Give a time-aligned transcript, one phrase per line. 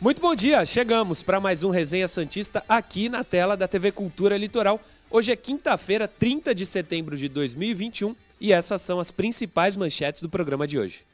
[0.00, 4.34] Muito bom dia, chegamos para mais um Resenha Santista aqui na tela da TV Cultura
[4.38, 4.80] Litoral.
[5.10, 10.28] Hoje é quinta-feira, 30 de setembro de 2021 e essas são as principais manchetes do
[10.30, 11.04] programa de hoje.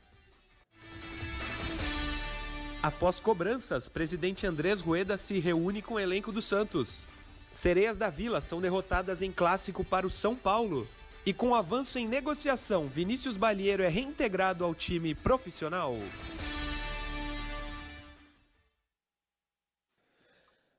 [2.80, 7.08] Após cobranças, presidente Andrés Rueda se reúne com o elenco do Santos.
[7.52, 10.86] Sereias da Vila são derrotadas em clássico para o São Paulo.
[11.26, 15.98] E com avanço em negociação, Vinícius Balieiro é reintegrado ao time profissional.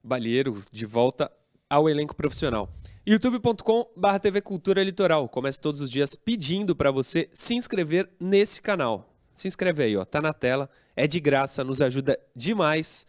[0.08, 1.30] Balieiro de volta
[1.70, 2.72] ao elenco profissional.
[3.06, 5.28] youtube.com/barra TV Cultura Litoral.
[5.28, 9.14] Começa todos os dias pedindo para você se inscrever nesse canal.
[9.34, 13.06] Se inscreve aí, ó, tá na tela, é de graça, nos ajuda demais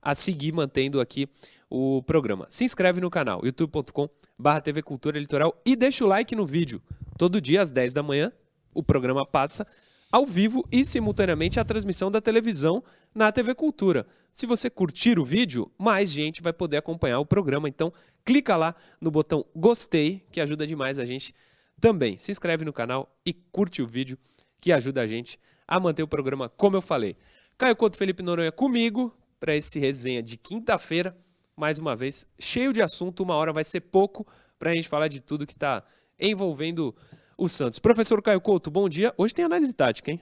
[0.00, 1.28] a seguir mantendo aqui
[1.68, 2.46] o programa.
[2.48, 6.80] Se inscreve no canal youtube.com/barra TV Cultura Litoral e deixa o like no vídeo.
[7.18, 8.30] Todo dia às 10 da manhã
[8.72, 9.66] o programa passa
[10.10, 12.82] ao vivo e simultaneamente a transmissão da televisão
[13.14, 14.06] na TV Cultura.
[14.32, 17.68] Se você curtir o vídeo, mais gente vai poder acompanhar o programa.
[17.68, 17.92] Então,
[18.24, 21.34] clica lá no botão gostei, que ajuda demais a gente
[21.80, 22.18] também.
[22.18, 24.18] Se inscreve no canal e curte o vídeo,
[24.60, 27.16] que ajuda a gente a manter o programa como eu falei.
[27.58, 31.16] Caio Couto Felipe Noronha comigo para esse resenha de quinta-feira.
[31.56, 34.26] Mais uma vez, cheio de assunto, uma hora vai ser pouco
[34.58, 35.82] para a gente falar de tudo que está
[36.20, 36.94] envolvendo
[37.36, 37.78] o Santos.
[37.78, 39.12] Professor Caio Couto, bom dia.
[39.16, 40.20] Hoje tem análise tática, hein?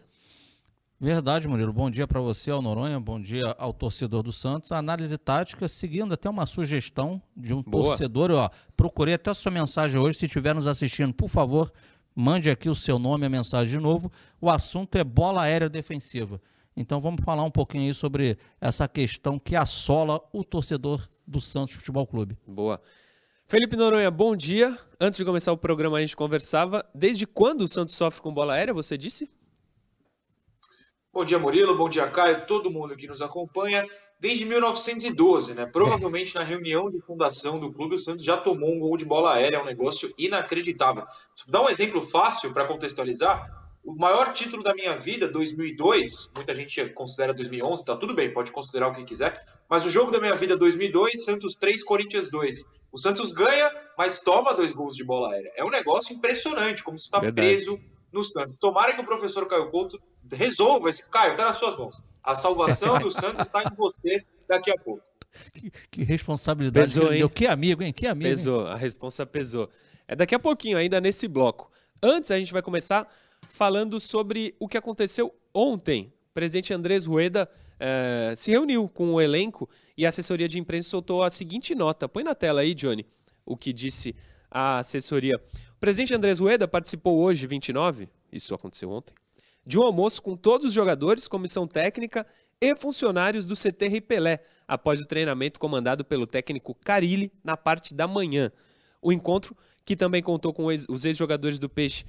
[1.01, 1.73] Verdade, Murilo.
[1.73, 2.99] Bom dia para você, ao Noronha.
[2.99, 4.73] Bom dia ao torcedor do Santos.
[4.73, 7.89] A análise tática, seguindo até uma sugestão de um Boa.
[7.89, 8.31] torcedor.
[8.31, 10.19] Ó, procurei até a sua mensagem hoje.
[10.19, 11.71] Se estiver nos assistindo, por favor,
[12.15, 14.11] mande aqui o seu nome e a mensagem de novo.
[14.41, 16.41] O assunto é bola aérea defensiva.
[16.77, 21.75] Então vamos falar um pouquinho aí sobre essa questão que assola o torcedor do Santos
[21.75, 22.37] Futebol Clube.
[22.47, 22.81] Boa.
[23.47, 24.77] Felipe Noronha, bom dia.
[24.99, 26.85] Antes de começar o programa, a gente conversava.
[26.95, 29.31] Desde quando o Santos sofre com bola aérea, você disse?
[31.13, 31.77] Bom dia, Murilo.
[31.77, 32.47] Bom dia, Caio.
[32.47, 33.87] Todo mundo que nos acompanha.
[34.19, 35.67] Desde 1912, né?
[35.67, 39.35] Provavelmente na reunião de fundação do clube, o Santos já tomou um gol de bola
[39.35, 39.59] aérea.
[39.59, 41.05] É um negócio inacreditável.
[41.47, 43.47] Dá um exemplo fácil para contextualizar.
[43.85, 48.51] O maior título da minha vida, 2002, muita gente considera 2011, tá tudo bem, pode
[48.51, 49.39] considerar o que quiser,
[49.69, 52.65] mas o jogo da minha vida, 2002, Santos 3, Corinthians 2.
[52.95, 53.69] O Santos ganha,
[53.99, 55.53] mas toma dois gols de bola aérea.
[55.57, 57.77] É um negócio impressionante, como isso está preso
[58.13, 58.57] no Santos.
[58.57, 60.01] Tomara que o professor Caio Couto
[60.31, 61.11] resolva esse.
[61.11, 62.01] Caio, está nas suas mãos.
[62.23, 65.03] A salvação do Santos está em você daqui a pouco.
[65.53, 67.29] Que, que responsabilidade pesou, que deu.
[67.29, 67.93] Que amigo, hein?
[67.93, 68.29] Que amigo.
[68.29, 68.73] Pesou, hein?
[68.73, 69.69] a responsa pesou.
[70.07, 71.73] É daqui a pouquinho, ainda nesse bloco.
[72.01, 73.13] Antes, a gente vai começar
[73.49, 76.14] falando sobre o que aconteceu ontem.
[76.35, 81.23] Presidente Andrés Rueda eh, se reuniu com o elenco e a assessoria de imprensa soltou
[81.23, 82.09] a seguinte nota.
[82.09, 83.07] Põe na tela aí, Johnny,
[83.47, 84.17] o que disse
[84.51, 85.35] a assessoria.
[85.77, 89.15] O presidente Andrés Rueda participou hoje, 29, isso aconteceu ontem,
[89.65, 92.27] de um almoço com todos os jogadores, comissão técnica
[92.61, 98.09] e funcionários do CT Pelé, após o treinamento comandado pelo técnico Carilli na parte da
[98.09, 98.51] manhã.
[99.01, 102.05] O encontro, que também contou com os ex-jogadores do Peixe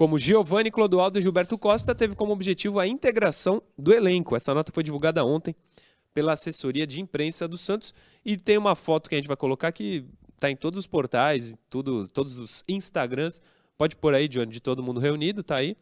[0.00, 4.34] como Giovanni Clodoaldo e Gilberto Costa, teve como objetivo a integração do elenco.
[4.34, 5.54] Essa nota foi divulgada ontem
[6.14, 7.92] pela assessoria de imprensa do Santos
[8.24, 11.54] e tem uma foto que a gente vai colocar que está em todos os portais,
[11.68, 13.42] tudo, todos os Instagrams.
[13.76, 15.76] Pode pôr aí, Johnny, de todo mundo reunido, tá aí.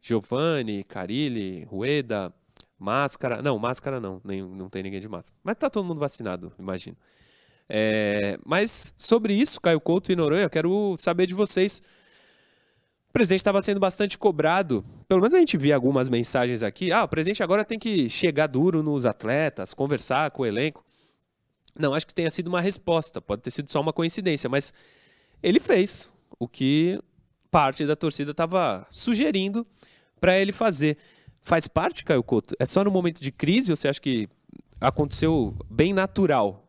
[0.00, 2.34] Giovanni, Carilli, Rueda,
[2.76, 3.40] Máscara.
[3.42, 5.38] Não, Máscara não, nem, não tem ninguém de máscara.
[5.40, 6.96] Mas tá todo mundo vacinado, imagino.
[7.68, 11.80] É, mas sobre isso, Caio Couto e Noronha, eu quero saber de vocês.
[13.12, 14.82] O presidente estava sendo bastante cobrado.
[15.06, 16.90] Pelo menos a gente via algumas mensagens aqui.
[16.90, 20.82] Ah, o presidente agora tem que chegar duro nos atletas, conversar com o elenco.
[21.78, 23.20] Não, acho que tenha sido uma resposta.
[23.20, 24.72] Pode ter sido só uma coincidência, mas
[25.42, 26.98] ele fez o que
[27.50, 29.66] parte da torcida estava sugerindo
[30.18, 30.96] para ele fazer.
[31.42, 32.56] Faz parte, Caio Couto?
[32.58, 34.26] É só no momento de crise ou você acha que
[34.80, 36.66] aconteceu bem natural?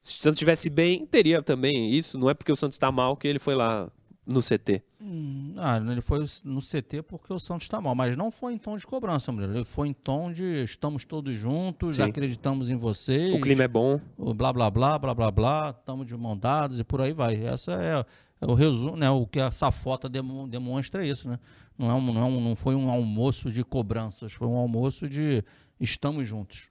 [0.00, 2.16] Se o Santos estivesse bem, teria também isso.
[2.16, 3.92] Não é porque o Santos está mal que ele foi lá
[4.26, 4.82] no CT.
[5.02, 8.58] Hum, ah, ele foi no CT porque o Santos está mal, mas não foi em
[8.58, 9.56] tom de cobrança, Murilo.
[9.56, 12.02] Ele foi em tom de estamos todos juntos, Sim.
[12.02, 13.34] acreditamos em vocês.
[13.34, 13.98] O clima é bom.
[14.18, 17.42] Blá blá blá, blá blá blá, estamos de mão dadas e por aí vai.
[17.46, 18.04] Essa é,
[18.42, 19.08] é o resumo, né?
[19.08, 21.38] O que essa foto demonstra é isso, né?
[21.78, 25.42] Não, é um, não, é não foi um almoço de cobranças, foi um almoço de
[25.80, 26.68] estamos juntos.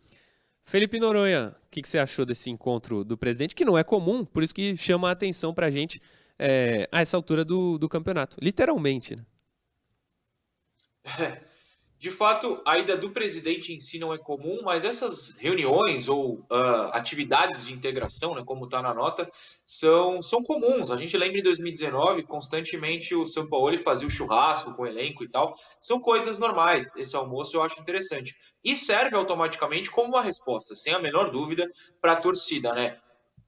[0.63, 3.55] Felipe Noronha, o que, que, você achou desse encontro do presidente?
[3.55, 5.99] Que não é comum, por isso que chama a atenção para a gente
[6.39, 8.37] é, a essa altura do, do campeonato.
[8.41, 9.25] Literalmente, né?
[11.99, 16.35] De fato, a ida do presidente em si não é comum, mas essas reuniões ou
[16.49, 19.29] uh, atividades de integração, né, como está na nota,
[19.65, 20.91] são, são comuns.
[20.91, 25.25] A gente lembra em 2019, constantemente o São Paulo fazia o churrasco com o elenco
[25.25, 25.53] e tal.
[25.81, 26.89] São coisas normais.
[26.95, 28.33] Esse almoço eu acho interessante.
[28.63, 31.69] E serve automaticamente como uma resposta, sem a menor dúvida,
[32.01, 32.97] para a torcida, né?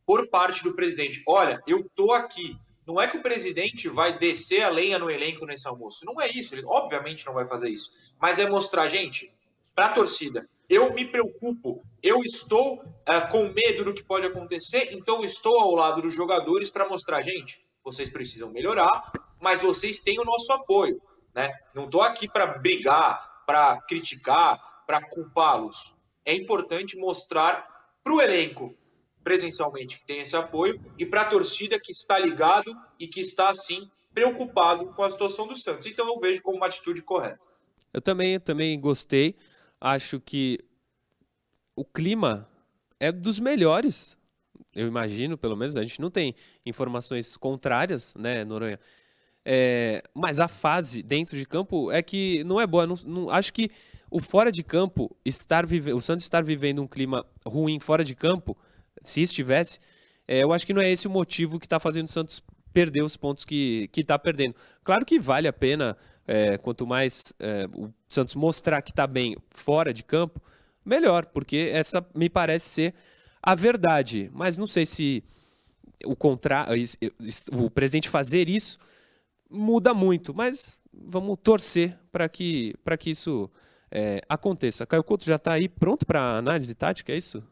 [0.06, 1.24] Por parte do presidente.
[1.26, 2.58] Olha, eu tô aqui
[2.92, 6.06] não é que o presidente vai descer a lenha no elenco nesse almoço.
[6.06, 6.54] Não é isso.
[6.54, 8.16] Ele obviamente não vai fazer isso.
[8.20, 9.34] Mas é mostrar, gente,
[9.74, 14.90] para a torcida, eu me preocupo, eu estou uh, com medo do que pode acontecer,
[14.92, 20.20] então estou ao lado dos jogadores para mostrar, gente, vocês precisam melhorar, mas vocês têm
[20.20, 21.02] o nosso apoio.
[21.34, 21.50] Né?
[21.74, 25.96] Não estou aqui para brigar, para criticar, para culpá-los.
[26.26, 27.66] É importante mostrar
[28.04, 28.76] para o elenco
[29.24, 33.50] presencialmente que tem esse apoio e para a torcida que está ligado e que está
[33.50, 35.86] assim preocupado com a situação do Santos.
[35.86, 37.46] Então eu vejo como uma atitude correta.
[37.94, 39.36] Eu também, também gostei.
[39.80, 40.60] Acho que
[41.76, 42.48] o clima
[43.00, 44.18] é dos melhores.
[44.74, 46.34] Eu imagino, pelo menos, a gente não tem
[46.66, 48.80] informações contrárias, né, Noronha?
[49.44, 52.86] É, mas a fase dentro de campo é que não é boa.
[52.86, 53.70] Não, não, acho que
[54.10, 58.14] o fora de campo, estar vive, o Santos estar vivendo um clima ruim fora de
[58.14, 58.56] campo,
[59.02, 59.80] se estivesse,
[60.28, 62.42] é, eu acho que não é esse o motivo que está fazendo o Santos
[62.74, 64.56] perder os pontos que está perdendo.
[64.84, 69.36] Claro que vale a pena, é, quanto mais é, o Santos mostrar que está bem
[69.50, 70.42] fora de campo,
[70.86, 72.94] melhor, porque essa me parece ser
[73.42, 74.30] a verdade.
[74.34, 75.24] Mas não sei se
[76.06, 76.68] o, contra...
[77.52, 78.78] o presidente fazer isso
[79.50, 83.50] muda muito, mas vamos torcer para que, que isso
[83.92, 84.86] é, aconteça.
[84.86, 87.44] Caio Couto já está aí pronto para análise tática, é isso?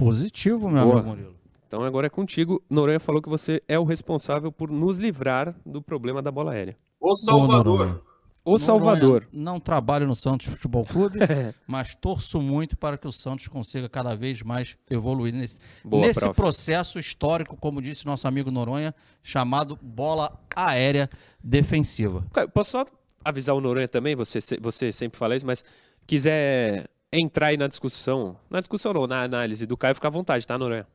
[0.00, 0.94] Positivo, meu Boa.
[0.94, 1.34] amigo Murilo.
[1.66, 2.62] Então agora é contigo.
[2.70, 6.74] Noronha falou que você é o responsável por nos livrar do problema da bola aérea.
[6.98, 8.02] O Salvador.
[8.42, 9.28] O Salvador.
[9.30, 11.18] não trabalho no Santos Futebol Clube,
[11.68, 16.26] mas torço muito para que o Santos consiga cada vez mais evoluir nesse, Boa, nesse
[16.30, 21.10] processo histórico, como disse nosso amigo Noronha, chamado bola aérea
[21.44, 22.24] defensiva.
[22.54, 22.86] Posso só
[23.22, 24.16] avisar o Noronha também?
[24.16, 25.62] Você, você sempre fala isso, mas
[26.06, 30.46] quiser entrar aí na discussão, na discussão não, na análise do Caio, fica à vontade,
[30.46, 30.86] tá, Noronha?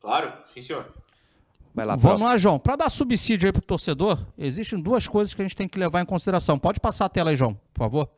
[0.00, 0.92] Claro, sim, senhor.
[1.74, 2.32] Vai lá, Vamos prof.
[2.32, 2.58] lá, João.
[2.58, 6.00] Para dar subsídio aí pro torcedor, existem duas coisas que a gente tem que levar
[6.00, 6.58] em consideração.
[6.58, 8.10] Pode passar a tela aí, João, por favor.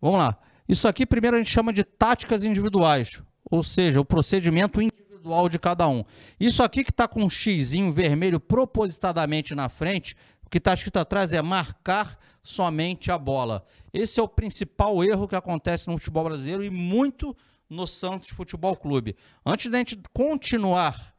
[0.00, 0.38] Vamos lá.
[0.66, 5.58] Isso aqui, primeiro, a gente chama de táticas individuais, ou seja, o procedimento individual de
[5.58, 6.04] cada um.
[6.38, 10.16] Isso aqui que está com um xizinho vermelho propositadamente na frente,
[10.50, 13.64] o que está escrito atrás é marcar somente a bola.
[13.92, 17.36] Esse é o principal erro que acontece no futebol brasileiro e muito
[17.68, 19.14] no Santos Futebol Clube.
[19.46, 21.14] Antes da gente continuar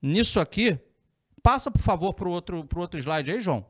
[0.00, 0.78] nisso aqui,
[1.42, 3.66] passa por favor para o outro, pro outro slide aí, João.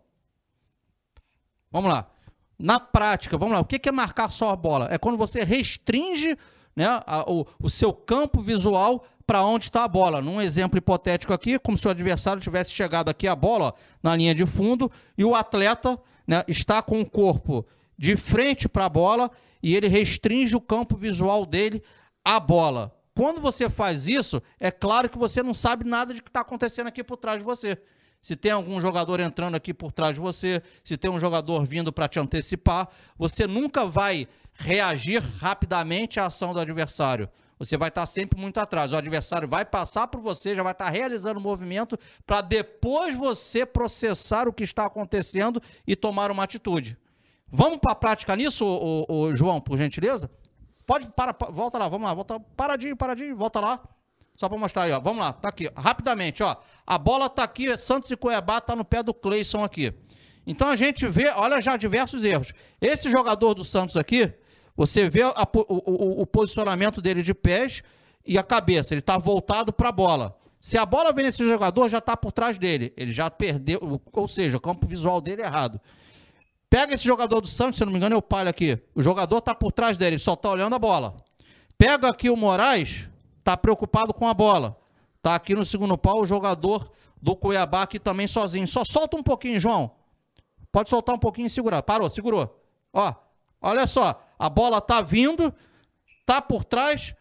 [1.72, 2.10] Vamos lá.
[2.58, 4.86] Na prática, vamos lá, o que é marcar só a bola?
[4.90, 6.36] É quando você restringe
[6.76, 10.22] né, a, o, o seu campo visual para onde está a bola.
[10.22, 14.14] Num exemplo hipotético aqui, como se o adversário tivesse chegado aqui a bola ó, na
[14.14, 17.66] linha de fundo e o atleta né, está com o corpo
[17.98, 19.30] de frente para a bola
[19.62, 21.82] e ele restringe o campo visual dele
[22.24, 22.94] à bola.
[23.14, 26.86] Quando você faz isso, é claro que você não sabe nada de que está acontecendo
[26.86, 27.78] aqui por trás de você.
[28.20, 31.92] Se tem algum jogador entrando aqui por trás de você, se tem um jogador vindo
[31.92, 37.28] para te antecipar, você nunca vai reagir rapidamente à ação do adversário.
[37.58, 38.92] Você vai estar sempre muito atrás.
[38.92, 43.64] O adversário vai passar por você, já vai estar realizando o movimento para depois você
[43.64, 46.98] processar o que está acontecendo e tomar uma atitude.
[47.48, 50.30] Vamos para a prática nisso, o, o, João, por gentileza?
[50.84, 53.82] Pode, para, volta lá, vamos lá, volta, paradinho, paradinho, volta lá.
[54.34, 55.00] Só para mostrar aí, ó.
[55.00, 56.56] Vamos lá, tá aqui, rapidamente, ó.
[56.86, 59.94] A bola tá aqui, Santos e Cuiabá tá no pé do Cleison aqui.
[60.46, 62.52] Então a gente vê, olha já diversos erros.
[62.80, 64.32] Esse jogador do Santos aqui,
[64.76, 67.82] você vê a, o, o, o, posicionamento dele de pés
[68.26, 70.36] e a cabeça, ele está voltado para a bola.
[70.60, 72.92] Se a bola vem nesse jogador, já está por trás dele.
[72.96, 75.80] Ele já perdeu, ou seja, o campo visual dele é errado.
[76.68, 78.78] Pega esse jogador do Santos, se não me engano é o Palha aqui.
[78.94, 81.16] O jogador está por trás dele, só está olhando a bola.
[81.78, 84.76] Pega aqui o Moraes, está preocupado com a bola.
[85.16, 86.90] Está aqui no segundo pau o jogador
[87.22, 88.66] do Cuiabá aqui também sozinho.
[88.66, 89.92] Só solta um pouquinho, João.
[90.72, 91.82] Pode soltar um pouquinho e segurar.
[91.82, 92.62] Parou, segurou.
[92.92, 93.14] Ó,
[93.60, 94.22] olha só.
[94.38, 95.52] A bola tá vindo,
[96.24, 97.14] tá por trás,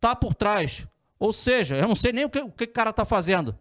[0.00, 0.86] tá por trás.
[1.18, 3.58] Ou seja, eu não sei nem o que o, que o cara tá fazendo.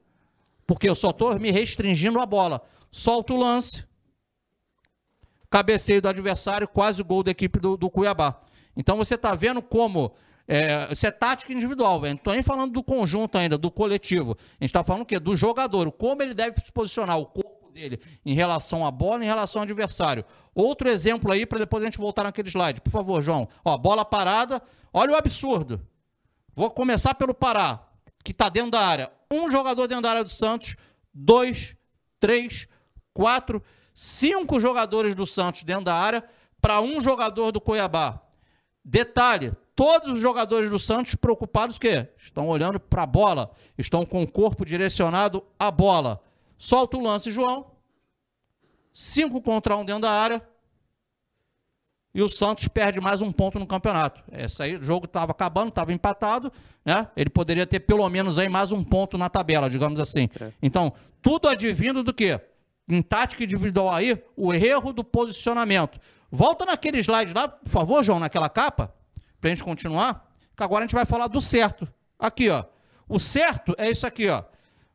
[0.65, 2.61] Porque eu só tô me restringindo a bola.
[2.91, 3.89] Solta o lance
[5.49, 8.39] cabeceio do adversário, quase o gol da equipe do, do Cuiabá.
[8.75, 10.13] Então você está vendo como.
[10.47, 12.13] É, isso é tática individual, velho.
[12.13, 14.35] Não estou nem falando do conjunto ainda, do coletivo.
[14.59, 15.19] A gente está falando o quê?
[15.19, 17.48] Do jogador, como ele deve se posicionar, o corpo
[17.79, 20.25] dele em relação à bola, em relação ao adversário.
[20.53, 22.81] Outro exemplo aí, para depois a gente voltar naquele slide.
[22.81, 23.47] Por favor, João.
[23.63, 24.61] Ó, bola parada.
[24.93, 25.81] Olha o absurdo.
[26.53, 27.79] Vou começar pelo Pará,
[28.23, 29.11] que está dentro da área.
[29.31, 30.75] Um jogador dentro da área do Santos,
[31.13, 31.75] dois,
[32.19, 32.67] três,
[33.13, 36.23] quatro, cinco jogadores do Santos dentro da área
[36.61, 38.21] para um jogador do Cuiabá.
[38.83, 44.21] Detalhe, todos os jogadores do Santos preocupados que estão olhando para a bola, estão com
[44.23, 46.21] o corpo direcionado à bola.
[46.59, 47.71] Solta o lance, João.
[48.91, 50.45] Cinco contra um dentro da área.
[52.13, 54.21] E o Santos perde mais um ponto no campeonato.
[54.29, 56.51] Esse aí, o jogo estava acabando, estava empatado,
[56.83, 57.07] né?
[57.15, 60.27] Ele poderia ter pelo menos aí mais um ponto na tabela, digamos assim.
[60.41, 60.51] É.
[60.61, 62.41] Então, tudo advindo do quê?
[62.89, 65.97] Em tática individual aí, o erro do posicionamento.
[66.29, 68.93] Volta naquele slide lá, por favor, João, naquela capa,
[69.39, 71.87] para a gente continuar, que agora a gente vai falar do certo.
[72.17, 72.65] Aqui, ó.
[73.07, 74.43] O certo é isso aqui, ó.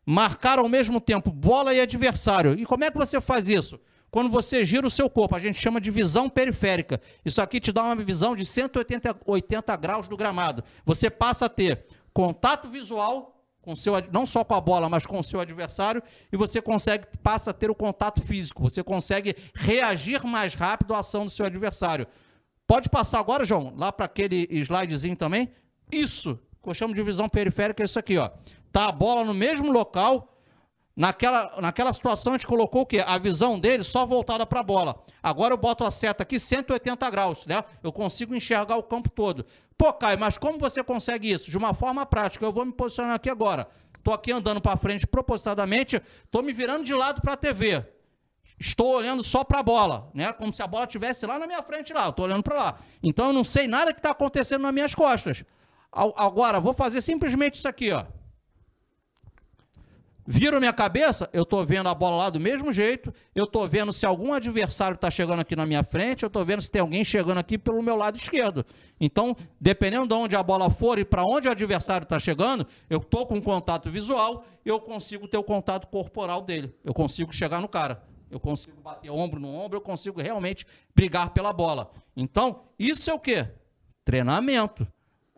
[0.06, 2.58] Marcar ao mesmo tempo bola e adversário.
[2.58, 3.80] E como é que você faz isso?
[4.10, 7.00] Quando você gira o seu corpo, a gente chama de visão periférica.
[7.24, 10.62] Isso aqui te dá uma visão de 180 80 graus do gramado.
[10.84, 13.34] Você passa a ter contato visual
[13.64, 17.06] com seu, não só com a bola, mas com o seu adversário, e você consegue,
[17.22, 21.46] passa a ter o contato físico, você consegue reagir mais rápido à ação do seu
[21.46, 22.06] adversário.
[22.66, 25.50] Pode passar agora, João, lá para aquele slidezinho também.
[25.90, 28.30] Isso, que eu chamo de visão periférica, é isso aqui, ó.
[28.74, 30.28] Tá a bola no mesmo local,
[30.96, 33.02] Naquela, naquela situação a gente colocou o quê?
[33.04, 35.04] A visão dele só voltada para a bola.
[35.20, 37.64] Agora eu boto a seta aqui 180 graus, né?
[37.82, 39.44] Eu consigo enxergar o campo todo.
[39.76, 41.50] Pô, Caio, mas como você consegue isso?
[41.50, 42.44] De uma forma prática.
[42.44, 43.66] Eu vou me posicionar aqui agora.
[43.98, 47.84] Estou aqui andando para frente propositadamente, estou me virando de lado para a TV.
[48.56, 50.32] Estou olhando só para a bola, né?
[50.32, 52.08] Como se a bola estivesse lá na minha frente lá.
[52.08, 52.78] Estou olhando para lá.
[53.02, 55.44] Então eu não sei nada que está acontecendo nas minhas costas.
[55.90, 58.04] Agora, vou fazer simplesmente isso aqui, ó.
[60.26, 63.92] Viro minha cabeça, eu estou vendo a bola lá do mesmo jeito, eu estou vendo
[63.92, 67.04] se algum adversário está chegando aqui na minha frente, eu estou vendo se tem alguém
[67.04, 68.64] chegando aqui pelo meu lado esquerdo.
[68.98, 72.98] Então, dependendo de onde a bola for e para onde o adversário está chegando, eu
[72.98, 76.74] estou com contato visual, eu consigo ter o contato corporal dele.
[76.82, 78.02] Eu consigo chegar no cara.
[78.30, 81.90] Eu consigo bater ombro no ombro, eu consigo realmente brigar pela bola.
[82.16, 83.46] Então, isso é o quê?
[84.04, 84.86] Treinamento.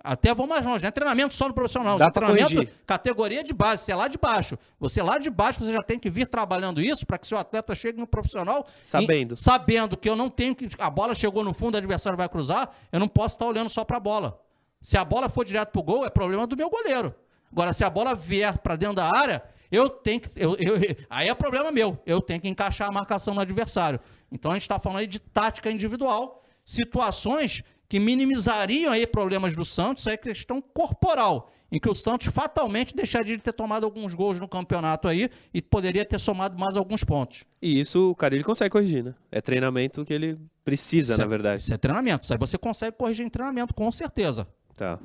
[0.02, 1.98] Até vou mais longe, não é treinamento só no profissional.
[1.98, 2.72] Dá treinamento corrigir.
[2.86, 4.56] categoria de base, você é lá de baixo.
[4.78, 7.36] Você é lá de baixo, você já tem que vir trabalhando isso para que seu
[7.36, 9.34] atleta chegue no profissional sabendo.
[9.34, 10.68] E, sabendo que eu não tenho que.
[10.78, 13.84] A bola chegou no fundo, o adversário vai cruzar, eu não posso estar olhando só
[13.84, 14.40] para a bola.
[14.80, 17.12] Se a bola for direto para o gol, é problema do meu goleiro.
[17.50, 20.30] Agora, se a bola vier para dentro da área, eu tenho que.
[20.36, 20.76] Eu, eu,
[21.10, 21.98] aí é problema meu.
[22.06, 23.98] Eu tenho que encaixar a marcação no adversário.
[24.30, 29.64] Então a gente está falando aí de tática individual, situações que minimizariam aí problemas do
[29.64, 34.38] Santos, é questão corporal, em que o Santos fatalmente deixaria de ter tomado alguns gols
[34.38, 37.44] no campeonato aí e poderia ter somado mais alguns pontos.
[37.60, 39.14] E isso o cara ele consegue corrigir, né?
[39.30, 41.62] É treinamento que ele precisa, isso na é, verdade.
[41.62, 44.46] Isso é treinamento, isso aí você consegue corrigir em treinamento, com certeza.
[44.74, 44.98] Tá.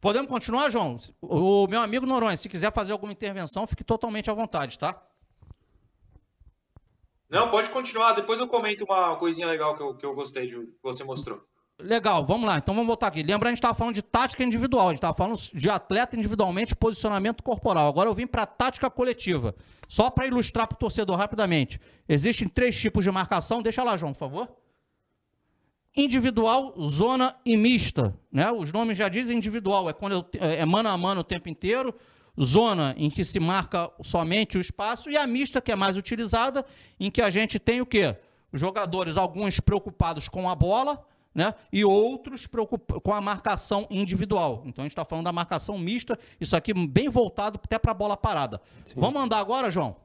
[0.00, 0.96] Podemos continuar, João?
[1.20, 5.02] O meu amigo Noronha, se quiser fazer alguma intervenção, fique totalmente à vontade, tá?
[7.28, 8.12] Não, pode continuar.
[8.12, 11.42] Depois eu comento uma coisinha legal que eu, que eu gostei de que você mostrou.
[11.78, 12.56] Legal, vamos lá.
[12.56, 13.22] Então vamos voltar aqui.
[13.22, 16.74] Lembra, a gente estava falando de tática individual, a gente estava falando de atleta individualmente,
[16.74, 17.86] posicionamento corporal.
[17.86, 19.54] Agora eu vim para tática coletiva.
[19.88, 21.78] Só para ilustrar para o torcedor rapidamente.
[22.08, 23.60] Existem três tipos de marcação.
[23.60, 24.48] Deixa lá, João, por favor.
[25.94, 28.18] Individual, zona e mista.
[28.32, 28.50] Né?
[28.50, 31.94] Os nomes já dizem individual, é quando eu, é mano a mano o tempo inteiro.
[32.40, 35.10] Zona, em que se marca somente o espaço.
[35.10, 36.64] E a mista, que é mais utilizada,
[36.98, 38.16] em que a gente tem o quê?
[38.52, 41.04] Jogadores, alguns preocupados com a bola
[41.36, 41.54] né?
[41.70, 42.48] e outros
[43.02, 44.62] com a marcação individual.
[44.64, 47.94] Então a gente está falando da marcação mista, isso aqui bem voltado até para a
[47.94, 48.58] bola parada.
[48.86, 48.98] Sim.
[48.98, 49.96] Vamos andar agora, João?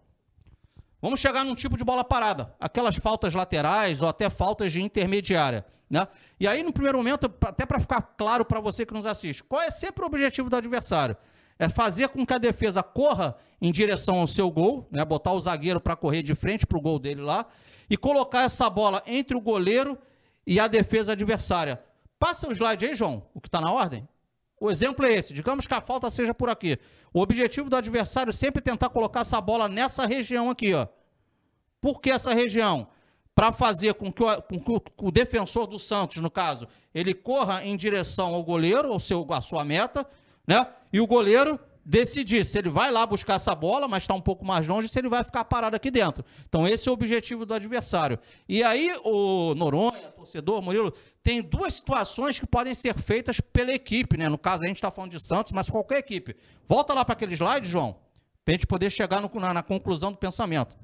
[1.01, 5.65] Vamos chegar num tipo de bola parada, aquelas faltas laterais ou até faltas de intermediária.
[5.89, 6.05] Né?
[6.37, 9.61] E aí, no primeiro momento, até para ficar claro para você que nos assiste, qual
[9.61, 11.15] é sempre o objetivo do adversário?
[11.57, 15.05] É fazer com que a defesa corra em direção ao seu gol, né?
[15.05, 17.45] botar o zagueiro para correr de frente para o gol dele lá,
[17.89, 19.97] e colocar essa bola entre o goleiro
[20.45, 21.81] e a defesa adversária.
[22.19, 24.07] Passa o slide aí, João, o que está na ordem.
[24.59, 25.33] O exemplo é esse.
[25.33, 26.77] Digamos que a falta seja por aqui.
[27.11, 30.73] O objetivo do adversário é sempre tentar colocar essa bola nessa região aqui.
[30.73, 30.85] Ó.
[31.81, 32.87] Por que essa região?
[33.33, 37.63] Para fazer com que, o, com que, o, defensor do Santos, no caso, ele corra
[37.63, 40.05] em direção ao goleiro, ao seu, à sua meta,
[40.45, 40.67] né?
[40.93, 44.45] E o goleiro decidir se ele vai lá buscar essa bola, mas está um pouco
[44.45, 46.23] mais longe, se ele vai ficar parado aqui dentro.
[46.47, 48.19] Então, esse é o objetivo do adversário.
[48.47, 54.17] E aí, o Noronha, torcedor, Murilo, tem duas situações que podem ser feitas pela equipe,
[54.17, 54.29] né?
[54.29, 56.35] No caso, a gente está falando de Santos, mas qualquer equipe.
[56.67, 57.97] Volta lá para aquele slide, João,
[58.45, 60.75] para a gente poder chegar no, na, na conclusão do pensamento.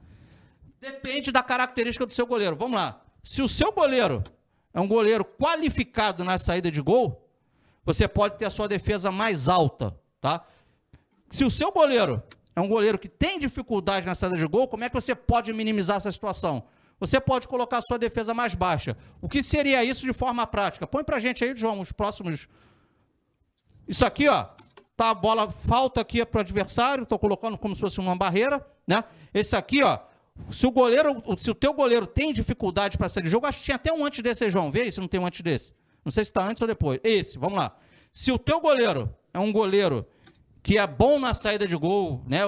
[0.79, 2.55] Depende da característica do seu goleiro.
[2.55, 3.01] Vamos lá.
[3.23, 4.23] Se o seu goleiro
[4.73, 7.27] é um goleiro qualificado na saída de gol,
[7.83, 10.45] você pode ter a sua defesa mais alta, tá?
[11.29, 12.23] Se o seu goleiro
[12.55, 15.51] é um goleiro que tem dificuldade na saída de gol, como é que você pode
[15.53, 16.63] minimizar essa situação?
[16.99, 18.97] Você pode colocar sua defesa mais baixa.
[19.21, 20.87] O que seria isso de forma prática?
[20.87, 22.47] Põe pra gente aí, João, os próximos.
[23.87, 24.47] Isso aqui, ó.
[24.95, 29.03] Tá a bola falta aqui pro adversário, tô colocando como se fosse uma barreira, né?
[29.31, 29.99] Esse aqui, ó.
[30.49, 33.65] Se o goleiro, se o teu goleiro tem dificuldade para sair de jogo, acho que
[33.65, 34.71] tinha até um antes desse, João.
[34.71, 35.73] Vê aí se não tem um antes desse.
[36.03, 36.99] Não sei se está antes ou depois.
[37.03, 37.75] Esse, vamos lá.
[38.13, 40.07] Se o teu goleiro é um goleiro
[40.67, 42.41] que é bom na saída de gol, né?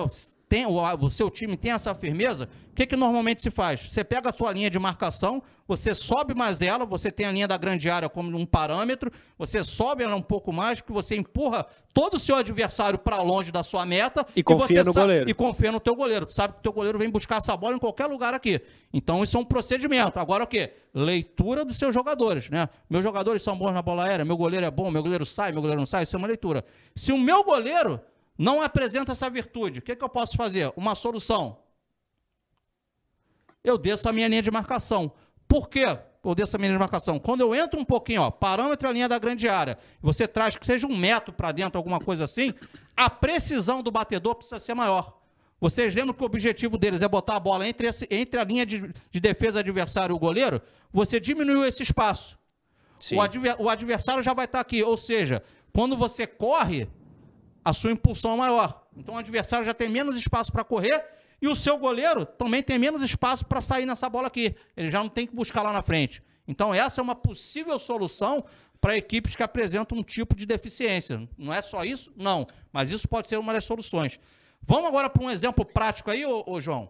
[0.49, 3.81] Tem, o, o seu time tem essa firmeza, o que, que normalmente se faz?
[3.81, 7.47] Você pega a sua linha de marcação, você sobe mais ela, você tem a linha
[7.47, 11.67] da grande área como um parâmetro, você sobe ela um pouco mais, que você empurra
[11.93, 15.29] todo o seu adversário para longe da sua meta e confia no goleiro.
[15.29, 16.25] E confia no teu goleiro.
[16.25, 18.59] Tu sabe que o teu goleiro vem buscar essa bola em qualquer lugar aqui.
[18.91, 20.17] Então isso é um procedimento.
[20.19, 20.73] Agora o quê?
[20.91, 22.67] Leitura dos seus jogadores, né?
[22.89, 25.61] Meus jogadores são bons na bola aérea, meu goleiro é bom, meu goleiro sai, meu
[25.61, 26.65] goleiro não sai, isso é uma leitura.
[26.95, 28.01] Se o meu goleiro
[28.39, 30.71] não apresenta essa virtude, o que, que eu posso fazer?
[30.77, 31.57] Uma solução.
[33.61, 35.11] Eu desço a minha linha de marcação.
[35.45, 35.85] Por quê?
[36.23, 37.19] Eu desço a minha linha de marcação.
[37.19, 40.65] Quando eu entro um pouquinho, ó, parâmetro a linha da grande área, você traz que
[40.65, 42.53] seja um metro para dentro, alguma coisa assim,
[42.95, 45.19] a precisão do batedor precisa ser maior.
[45.59, 48.65] Vocês lembram que o objetivo deles é botar a bola entre, esse, entre a linha
[48.65, 50.61] de, de defesa adversário e o goleiro?
[50.93, 52.39] Você diminuiu esse espaço.
[53.11, 54.81] O, adver, o adversário já vai estar aqui.
[54.81, 55.43] Ou seja,
[55.73, 56.87] quando você corre,
[57.69, 58.83] a sua impulsão é maior.
[58.95, 61.05] Então o adversário já tem menos espaço para correr
[61.41, 64.55] e o seu goleiro também tem menos espaço para sair nessa bola aqui.
[64.75, 66.21] Ele já não tem que buscar lá na frente.
[66.47, 68.43] Então essa é uma possível solução
[68.81, 71.27] para equipes que apresentam um tipo de deficiência.
[71.37, 72.11] Não é só isso?
[72.15, 72.45] Não.
[72.71, 74.19] Mas isso pode ser uma das soluções.
[74.61, 76.89] Vamos agora para um exemplo prático aí, ô, ô, João.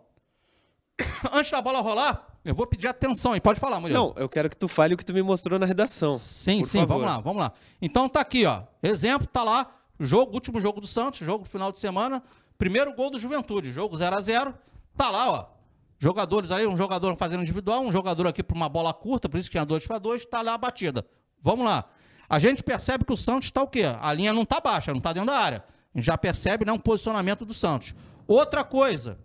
[1.32, 3.42] Antes da bola rolar, eu vou pedir atenção aí.
[3.42, 4.00] Pode falar, Murilo.
[4.00, 6.18] Não, eu quero que tu fale o que tu me mostrou na redação.
[6.18, 6.94] Sim, sim, favor.
[6.94, 7.54] vamos lá, vamos lá.
[7.82, 8.64] Então tá aqui, ó.
[8.82, 12.24] Exemplo, tá lá Jogo, último jogo do Santos, jogo final de semana.
[12.58, 14.54] Primeiro gol do Juventude, jogo 0 a 0
[14.96, 15.46] Tá lá, ó.
[15.98, 19.50] Jogadores aí, um jogador fazendo individual, um jogador aqui para uma bola curta, por isso
[19.50, 21.06] que tinha dois para dois, tá lá a batida.
[21.42, 21.86] Vamos lá.
[22.30, 23.84] A gente percebe que o Santos está o quê?
[24.00, 25.64] A linha não tá baixa, não tá dentro da área.
[25.94, 27.94] A gente já percebe né, um posicionamento do Santos.
[28.28, 29.18] Outra coisa,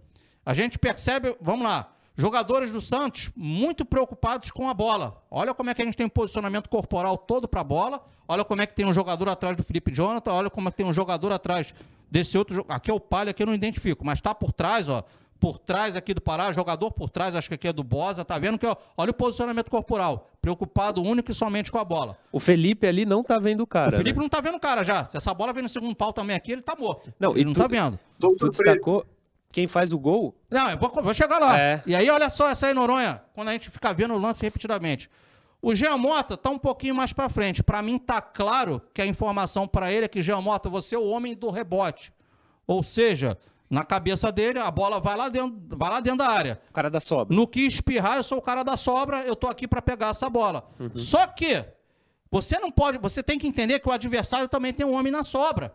[0.45, 5.23] a gente percebe, vamos lá, jogadores do Santos muito preocupados com a bola.
[5.31, 8.05] Olha como é que a gente tem um posicionamento corporal todo para a bola.
[8.27, 10.33] Olha como é que tem um jogador atrás do Felipe Jonathan.
[10.33, 11.75] Olha como é que tem um jogador atrás
[12.11, 12.65] desse outro.
[12.69, 15.05] Aqui é o Palha, que eu não identifico, mas está por trás, ó.
[15.41, 18.39] Por trás aqui do Pará, jogador por trás, acho que aqui é do Bosa, tá
[18.39, 22.17] vendo que ó, olha o posicionamento corporal, preocupado único e somente com a bola.
[22.33, 23.95] O Felipe ali não tá vendo o cara.
[23.95, 24.23] O Felipe né?
[24.23, 25.05] não tá vendo o cara já.
[25.05, 27.13] Se essa bola vem no segundo pau também aqui, ele tá morto.
[27.21, 27.99] Não, ele não tu, tá vendo.
[28.19, 29.05] Tu destacou
[29.55, 30.37] quem faz o gol.
[30.51, 31.57] Não, eu vou, vou chegar lá.
[31.57, 31.81] É.
[31.87, 35.09] E aí, olha só essa aí, Noronha, quando a gente fica vendo o lance repetidamente.
[35.63, 37.63] O Jean Mota tá um pouquinho mais para frente.
[37.63, 40.99] Para mim tá claro que a informação para ele é que Jean Mota, você é
[40.99, 42.13] o homem do rebote.
[42.67, 43.39] Ou seja,
[43.71, 46.61] na cabeça dele, a bola vai lá dentro, vai lá dentro da área.
[46.69, 47.33] O cara da sobra.
[47.33, 50.29] No que espirrar, eu sou o cara da sobra, eu tô aqui para pegar essa
[50.29, 50.69] bola.
[50.81, 50.99] Uhum.
[50.99, 51.65] Só que
[52.29, 55.23] você não pode, você tem que entender que o adversário também tem um homem na
[55.23, 55.73] sobra.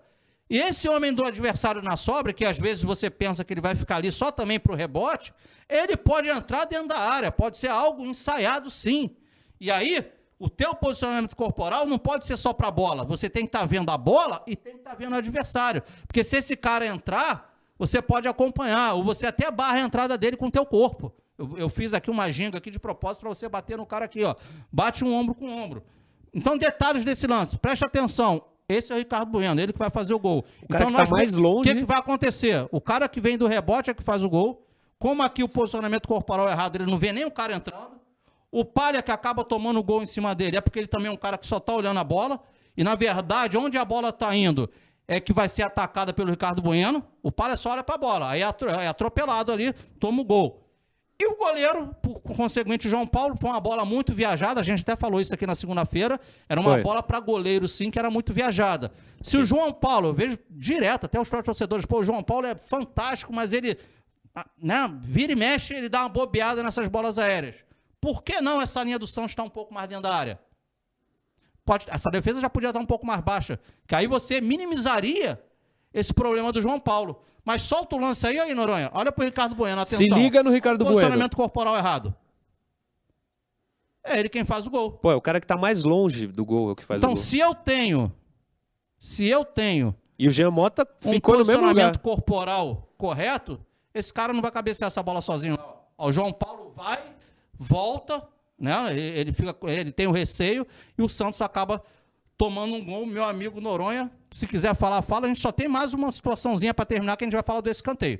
[0.50, 3.76] E esse homem do adversário na sobra, que às vezes você pensa que ele vai
[3.76, 5.32] ficar ali só também para o rebote,
[5.68, 9.16] ele pode entrar dentro da área, pode ser algo ensaiado sim.
[9.62, 10.04] E aí,
[10.40, 13.06] o teu posicionamento corporal não pode ser só para a bola.
[13.06, 15.18] Você tem que estar tá vendo a bola e tem que estar tá vendo o
[15.18, 15.84] adversário.
[16.08, 20.36] Porque se esse cara entrar, você pode acompanhar, ou você até barra a entrada dele
[20.36, 21.14] com o teu corpo.
[21.38, 24.24] Eu, eu fiz aqui uma ginga aqui de propósito para você bater no cara aqui,
[24.24, 24.36] ó.
[24.72, 25.84] Bate um ombro com ombro.
[26.34, 27.58] Então, detalhes desse lance.
[27.58, 28.44] Preste atenção.
[28.70, 30.46] Esse é o Ricardo Bueno, ele que vai fazer o gol.
[30.62, 31.72] O cara então, que tá mais longe.
[31.72, 32.68] O que, que vai acontecer?
[32.72, 34.64] O cara que vem do rebote é que faz o gol.
[35.00, 38.00] Como aqui o posicionamento corporal é errado, ele não vê nem o cara entrando.
[38.52, 41.12] O Palha que acaba tomando o gol em cima dele é porque ele também é
[41.12, 42.40] um cara que só está olhando a bola.
[42.78, 44.70] E na verdade, onde a bola está indo
[45.08, 47.04] é que vai ser atacada pelo Ricardo Bueno.
[47.24, 48.30] O Palha só olha para a bola.
[48.30, 48.46] Aí é,
[48.84, 50.69] é atropelado ali, toma o gol.
[51.22, 54.62] E o goleiro, por conseguinte, João Paulo, foi uma bola muito viajada.
[54.62, 56.18] A gente até falou isso aqui na segunda-feira.
[56.48, 56.82] Era uma foi.
[56.82, 58.90] bola para goleiro, sim, que era muito viajada.
[59.22, 59.40] Se sim.
[59.40, 62.56] o João Paulo, eu vejo direto, até os próprios torcedores, pô, o João Paulo é
[62.56, 63.78] fantástico, mas ele,
[64.34, 67.56] ah, né, vira e mexe, ele dá uma bobeada nessas bolas aéreas.
[68.00, 70.40] Por que não essa linha do Santos está um pouco mais dentro da área?
[71.66, 75.38] Pode, essa defesa já podia estar um pouco mais baixa, que aí você minimizaria
[75.94, 77.22] esse problema do João Paulo.
[77.50, 78.92] Mas solta o lance aí, aí, Noronha.
[78.94, 79.98] Olha pro Ricardo Bueno, atenção.
[79.98, 80.98] Se liga no Ricardo Bueno.
[80.98, 82.14] Posicionamento corporal errado.
[84.04, 84.92] É ele quem faz o gol.
[84.92, 87.10] Pô, é o cara que tá mais longe do gol é o que faz então,
[87.10, 87.20] o gol.
[87.20, 88.12] Então, se eu tenho.
[89.00, 89.96] Se eu tenho.
[90.20, 91.98] E o Jean Mota ficou um no mesmo lugar.
[91.98, 93.60] corporal correto,
[93.96, 96.08] esse cara não vai cabecear essa bola sozinho, não.
[96.08, 97.00] O João Paulo vai,
[97.58, 98.28] volta,
[98.60, 98.96] né?
[98.96, 101.84] Ele, fica, ele tem o receio e o Santos acaba
[102.40, 103.06] tomando um gol.
[103.06, 105.26] Meu amigo Noronha, se quiser falar, fala.
[105.26, 107.70] A gente só tem mais uma situaçãozinha para terminar que a gente vai falar do
[107.70, 108.20] escanteio.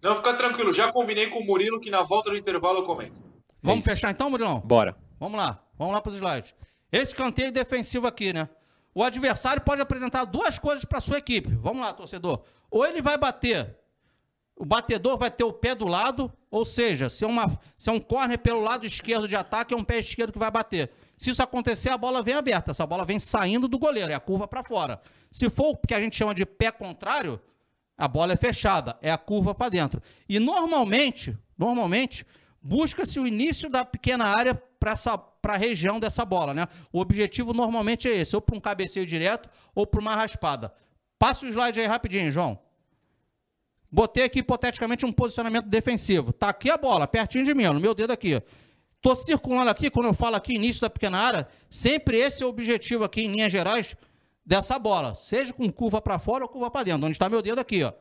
[0.00, 0.72] Não, fica tranquilo.
[0.72, 3.20] Já combinei com o Murilo que na volta do intervalo eu comento.
[3.60, 4.60] Vamos fechar então, Murilão?
[4.60, 4.96] Bora.
[5.18, 5.60] Vamos lá.
[5.76, 6.54] Vamos lá para os slides.
[6.92, 8.48] Esse escanteio defensivo aqui, né?
[8.94, 11.48] O adversário pode apresentar duas coisas para sua equipe.
[11.56, 12.44] Vamos lá, torcedor.
[12.70, 13.76] Ou ele vai bater,
[14.56, 17.92] o batedor vai ter o pé do lado, ou seja, se é, uma, se é
[17.92, 20.90] um corner pelo lado esquerdo de ataque, é um pé esquerdo que vai bater.
[21.18, 24.20] Se isso acontecer, a bola vem aberta, essa bola vem saindo do goleiro, é a
[24.20, 25.00] curva para fora.
[25.30, 27.40] Se for o que a gente chama de pé contrário,
[27.96, 30.00] a bola é fechada, é a curva para dentro.
[30.28, 32.26] E normalmente, normalmente,
[32.60, 36.66] busca-se o início da pequena área para a região dessa bola, né?
[36.92, 40.72] O objetivo normalmente é esse, ou para um cabeceio direto ou para uma raspada.
[41.18, 42.58] Passa o slide aí rapidinho, João.
[43.94, 46.32] Botei aqui hipoteticamente um posicionamento defensivo.
[46.32, 48.42] Tá aqui a bola, pertinho de mim, no meu dedo aqui.
[49.00, 52.48] Tô circulando aqui, quando eu falo aqui início da pequena área, sempre esse é o
[52.48, 53.94] objetivo aqui em linhas gerais
[54.44, 57.06] dessa bola, seja com curva para fora ou curva para dentro.
[57.06, 57.92] Onde está meu dedo aqui, ó.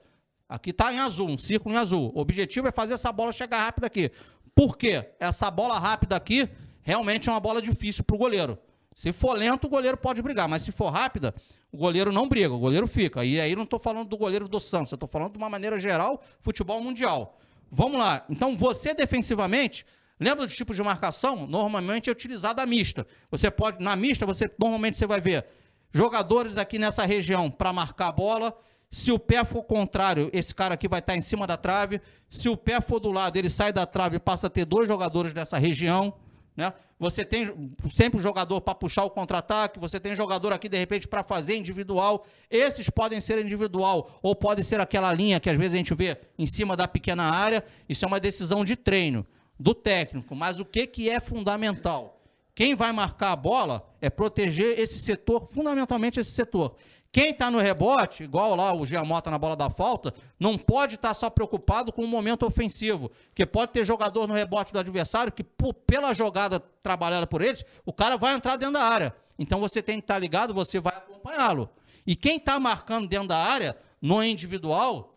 [0.49, 2.11] Aqui está em azul, um círculo em azul.
[2.15, 4.09] O objetivo é fazer essa bola chegar rápida aqui.
[4.55, 5.11] Por quê?
[5.19, 6.49] Essa bola rápida aqui
[6.81, 8.57] realmente é uma bola difícil para o goleiro.
[8.95, 11.33] Se for lento, o goleiro pode brigar, mas se for rápida,
[11.71, 13.25] o goleiro não briga, o goleiro fica.
[13.25, 15.79] E aí não estou falando do goleiro do Santos, eu estou falando de uma maneira
[15.79, 17.39] geral, futebol mundial.
[17.71, 18.23] Vamos lá.
[18.29, 19.83] Então, você defensivamente,
[20.19, 21.47] lembra dos tipos de marcação?
[21.47, 23.07] Normalmente é utilizada a mista.
[23.31, 25.45] Você pode, na mista, você normalmente você vai ver
[25.91, 28.55] jogadores aqui nessa região para marcar a bola.
[28.91, 31.99] Se o pé for contrário, esse cara aqui vai estar em cima da trave.
[32.29, 34.87] Se o pé for do lado, ele sai da trave e passa a ter dois
[34.87, 36.13] jogadores nessa região.
[36.55, 36.71] Né?
[37.03, 41.05] Você tem sempre um jogador para puxar o contra-ataque, você tem jogador aqui, de repente,
[41.05, 42.25] para fazer individual.
[42.49, 46.17] Esses podem ser individual, ou pode ser aquela linha que às vezes a gente vê
[46.39, 47.61] em cima da pequena área.
[47.89, 49.27] Isso é uma decisão de treino
[49.59, 50.33] do técnico.
[50.33, 52.21] Mas o que, que é fundamental?
[52.55, 56.77] Quem vai marcar a bola é proteger esse setor, fundamentalmente esse setor.
[57.13, 61.09] Quem está no rebote, igual lá o Giamota na bola da falta, não pode estar
[61.09, 63.11] tá só preocupado com o momento ofensivo.
[63.27, 65.43] Porque pode ter jogador no rebote do adversário que,
[65.85, 69.15] pela jogada trabalhada por eles, o cara vai entrar dentro da área.
[69.37, 71.69] Então você tem que estar tá ligado, você vai acompanhá-lo.
[72.03, 75.15] E quem está marcando dentro da área, no individual,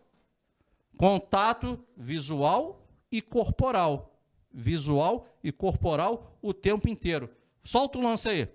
[0.99, 2.79] contato visual
[3.11, 4.15] e corporal.
[4.53, 7.27] Visual e corporal o tempo inteiro.
[7.63, 8.47] Solta o lance aí.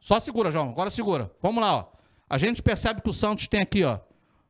[0.00, 0.70] Só segura, João.
[0.70, 1.30] Agora segura.
[1.42, 2.01] Vamos lá, ó.
[2.32, 3.98] A gente percebe que o Santos tem aqui, ó.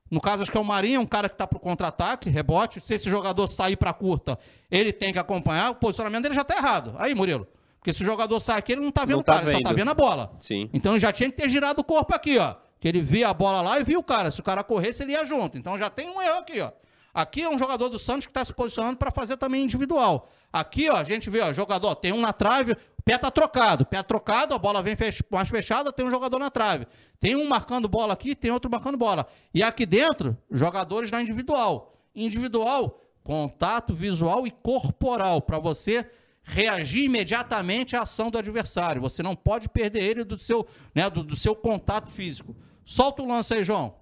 [0.08, 2.80] No caso, acho que é o Marinho, um cara que está para o contra-ataque, rebote.
[2.80, 4.38] Se esse jogador sair para curta,
[4.70, 5.70] ele tem que acompanhar.
[5.72, 6.94] O posicionamento dele já está errado.
[6.96, 7.44] Aí, Murilo.
[7.80, 9.56] Porque se o jogador sai aqui, ele não está vendo o tá cara, vendo.
[9.56, 10.32] ele só está vendo a bola.
[10.38, 10.70] Sim.
[10.72, 12.54] Então ele já tinha que ter girado o corpo aqui, ó.
[12.78, 14.30] Que ele via a bola lá e viu o cara.
[14.30, 15.58] Se o cara corresse, ele ia junto.
[15.58, 16.70] Então já tem um erro aqui, ó.
[17.12, 20.30] Aqui é um jogador do Santos que está se posicionando para fazer também individual.
[20.52, 24.02] Aqui, ó, a gente vê, ó, jogador, tem um na trave, pé tá trocado, pé
[24.02, 26.86] trocado, a bola vem fech mais fechada, tem um jogador na trave.
[27.18, 29.26] Tem um marcando bola aqui, tem outro marcando bola.
[29.52, 31.94] E aqui dentro, jogadores na individual.
[32.14, 36.08] Individual, contato visual e corporal, para você
[36.42, 39.00] reagir imediatamente à ação do adversário.
[39.00, 42.56] Você não pode perder ele do seu, né, do, do seu contato físico.
[42.84, 43.94] Solta o lance aí, João.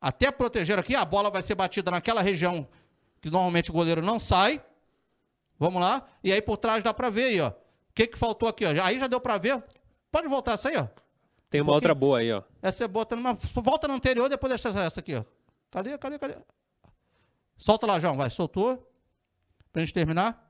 [0.00, 2.68] Até proteger aqui, a bola vai ser batida naquela região
[3.22, 4.62] que normalmente o goleiro não sai.
[5.58, 6.06] Vamos lá.
[6.22, 7.48] E aí por trás dá para ver aí, ó.
[7.48, 7.54] O
[7.94, 8.70] que, que faltou aqui, ó?
[8.82, 9.62] Aí já deu para ver.
[10.10, 10.86] Pode voltar essa aí, ó.
[11.48, 12.42] Tem uma um outra boa aí, ó.
[12.60, 13.06] Essa é boa.
[13.06, 13.34] Tá numa...
[13.34, 15.24] Volta no anterior, depois deixa essa aqui, ó.
[15.70, 16.34] Cadê, cadê, cadê?
[17.56, 18.30] Solta lá, João, vai.
[18.30, 18.90] Soltou.
[19.72, 20.43] Pra gente terminar.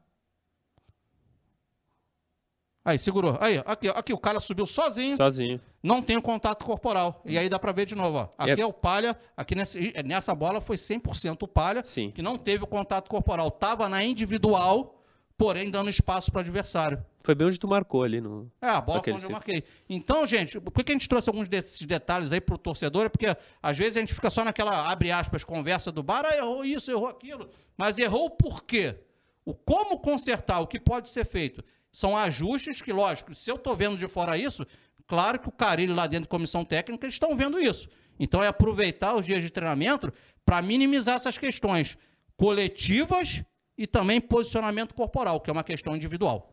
[2.85, 3.39] Aí, segurou.
[3.41, 5.17] Aí, aqui, aqui, o cara subiu sozinho.
[5.17, 5.59] Sozinho.
[5.83, 7.23] Não tem o contato corporal.
[7.25, 8.29] E aí dá pra ver de novo, ó.
[8.37, 12.11] Aqui é, é o palha, aqui nesse, nessa bola foi 100% o palha, Sim.
[12.11, 13.51] que não teve o contato corporal.
[13.51, 15.03] Tava na individual,
[15.37, 17.03] porém dando espaço para o adversário.
[17.25, 18.53] Foi bem onde tu marcou ali no.
[18.61, 19.65] É, a bola foi onde eu marquei.
[19.89, 23.07] Então, gente, por que a gente trouxe alguns desses detalhes aí pro torcedor?
[23.07, 26.37] É porque às vezes a gente fica só naquela, abre aspas, conversa do bar, ah,
[26.37, 27.49] errou isso, errou aquilo.
[27.79, 28.97] Mas errou por quê?
[29.43, 31.65] O como consertar, o que pode ser feito.
[31.95, 34.67] São ajustes que, lógico, se eu estou vendo de fora isso,
[35.07, 37.89] claro que o Carilho lá dentro da comissão técnica, eles estão vendo isso.
[38.19, 40.13] Então é aproveitar os dias de treinamento
[40.45, 41.97] para minimizar essas questões
[42.37, 43.45] coletivas
[43.79, 46.53] e também posicionamento corporal, que é uma questão individual.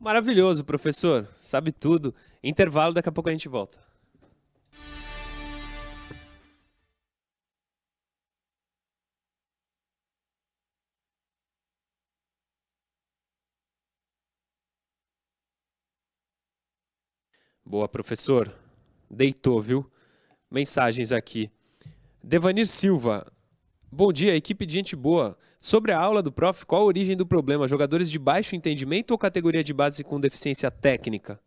[0.00, 1.28] Maravilhoso, professor.
[1.40, 2.12] Sabe tudo.
[2.42, 3.78] Intervalo, daqui a pouco a gente volta.
[17.68, 18.54] Boa, professor.
[19.10, 19.90] Deitou, viu?
[20.48, 21.50] Mensagens aqui
[22.22, 23.26] Devanir Silva.
[23.90, 25.36] Bom dia, equipe de gente boa.
[25.60, 27.66] Sobre a aula do prof, qual a origem do problema?
[27.66, 31.40] Jogadores de baixo entendimento ou categoria de base com deficiência técnica?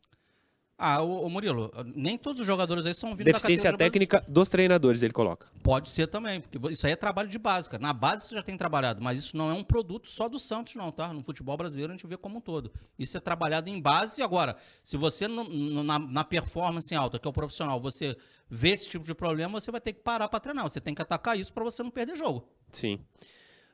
[0.81, 4.47] Ah, o, o Murilo, nem todos os jogadores aí são vindo Deficiência da técnica dos
[4.47, 5.47] treinadores, ele coloca.
[5.61, 7.77] Pode ser também, porque isso aí é trabalho de básica.
[7.77, 10.75] Na base você já tem trabalhado, mas isso não é um produto só do Santos,
[10.75, 11.11] não, tá?
[11.11, 12.71] No futebol brasileiro a gente vê como um todo.
[12.97, 14.21] Isso é trabalhado em base.
[14.21, 18.15] Agora, se você na, na performance alta, que é o profissional, você
[18.49, 20.63] vê esse tipo de problema, você vai ter que parar para treinar.
[20.63, 22.47] Você tem que atacar isso para você não perder jogo.
[22.71, 23.01] Sim.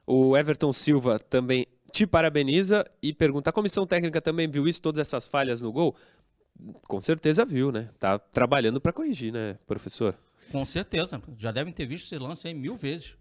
[0.08, 5.00] O Everton Silva também te parabeniza e pergunta: a comissão técnica também viu isso, todas
[5.00, 5.96] essas falhas no gol?
[6.88, 7.90] Com certeza viu, né?
[8.00, 10.16] Tá trabalhando para corrigir, né, professor?
[10.52, 11.22] Com certeza.
[11.38, 13.16] Já devem ter visto esse lance aí mil vezes.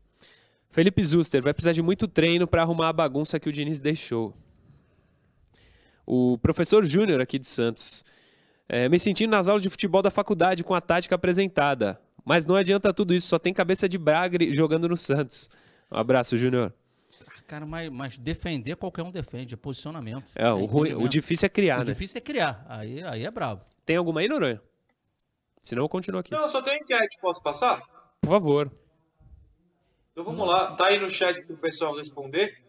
[0.70, 4.35] Felipe Zuster vai precisar de muito treino para arrumar a bagunça que o Diniz deixou.
[6.07, 8.05] O professor Júnior aqui de Santos.
[8.68, 12.01] É, me sentindo nas aulas de futebol da faculdade com a tática apresentada.
[12.25, 15.51] Mas não adianta tudo isso, só tem cabeça de bragre jogando no Santos.
[15.92, 16.73] Um abraço, Júnior.
[17.46, 20.24] Cara, mas, mas, defender qualquer um defende, é posicionamento.
[20.35, 21.83] É, o, ruim, o difícil é criar, o né?
[21.85, 22.64] O difícil é criar.
[22.68, 23.62] Aí, aí é brabo.
[23.85, 24.61] Tem alguma aí, Noronha?
[25.61, 26.30] Senão eu continuo aqui.
[26.30, 27.18] Não, só tem enquete.
[27.20, 27.83] Posso passar?
[28.20, 28.72] Por favor.
[30.12, 30.72] Então vamos lá.
[30.72, 32.62] Tá aí no chat para o pessoal responder.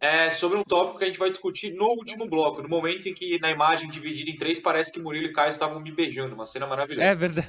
[0.00, 3.14] É sobre um tópico que a gente vai discutir no último bloco, no momento em
[3.14, 6.44] que na imagem dividida em três parece que Murilo e Caio estavam me beijando, uma
[6.44, 7.06] cena maravilhosa.
[7.06, 7.48] É verdade.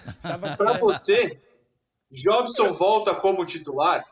[0.58, 1.40] Para você,
[2.10, 4.06] Jobson volta como titular?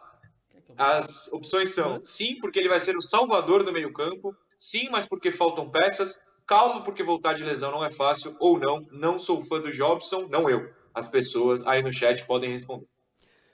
[0.78, 5.32] As opções são sim, porque ele vai ser o salvador do meio-campo, sim, mas porque
[5.32, 9.62] faltam peças, calma, porque voltar de lesão não é fácil, ou não, não sou fã
[9.62, 10.70] do Jobson, não eu.
[10.94, 12.88] As pessoas aí no chat podem responder.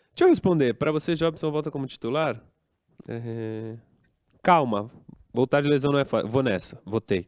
[0.09, 0.73] Deixa eu responder.
[0.73, 2.41] Para você, Jobson volta como titular?
[3.07, 3.77] É...
[4.43, 4.91] Calma,
[5.33, 6.27] voltar de lesão não é fácil.
[6.27, 7.27] Vou nessa, votei.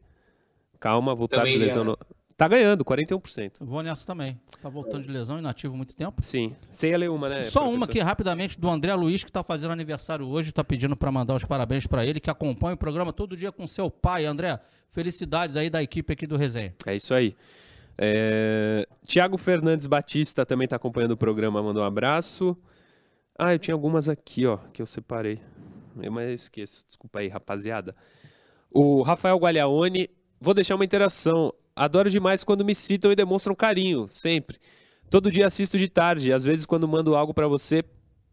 [0.80, 1.98] Calma, voltar Também de lesão não.
[2.36, 3.58] Tá ganhando, 41%.
[3.62, 4.39] Vou nessa também.
[4.62, 6.22] Tá voltando de lesão, inativo muito tempo.
[6.24, 6.56] Sim.
[6.72, 7.43] Você ia ler uma, né?
[7.43, 7.76] Só professor?
[7.78, 11.36] uma aqui, rapidamente, do André Luiz, que tá fazendo aniversário hoje, tá pedindo para mandar
[11.36, 14.26] os parabéns para ele, que acompanha o programa todo dia com seu pai.
[14.26, 16.74] André, felicidades aí da equipe aqui do Resenha.
[16.86, 17.36] É isso aí.
[17.98, 18.88] É...
[19.06, 22.58] Tiago Fernandes Batista também tá acompanhando o programa, mandou um abraço.
[23.38, 25.39] Ah, eu tinha algumas aqui, ó, que eu separei.
[25.96, 26.86] Mas eu esqueço.
[26.88, 27.96] Desculpa aí, rapaziada.
[28.72, 31.54] O Rafael Gualhaone, vou deixar uma interação.
[31.76, 34.60] Adoro demais quando me citam e demonstram carinho, sempre.
[35.10, 37.84] Todo dia assisto de tarde, às vezes quando mando algo para você,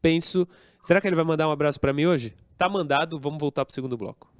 [0.02, 0.46] penso,
[0.82, 2.34] será que ele vai mandar um abraço para mim hoje?
[2.58, 4.30] Tá mandado, vamos voltar pro segundo bloco.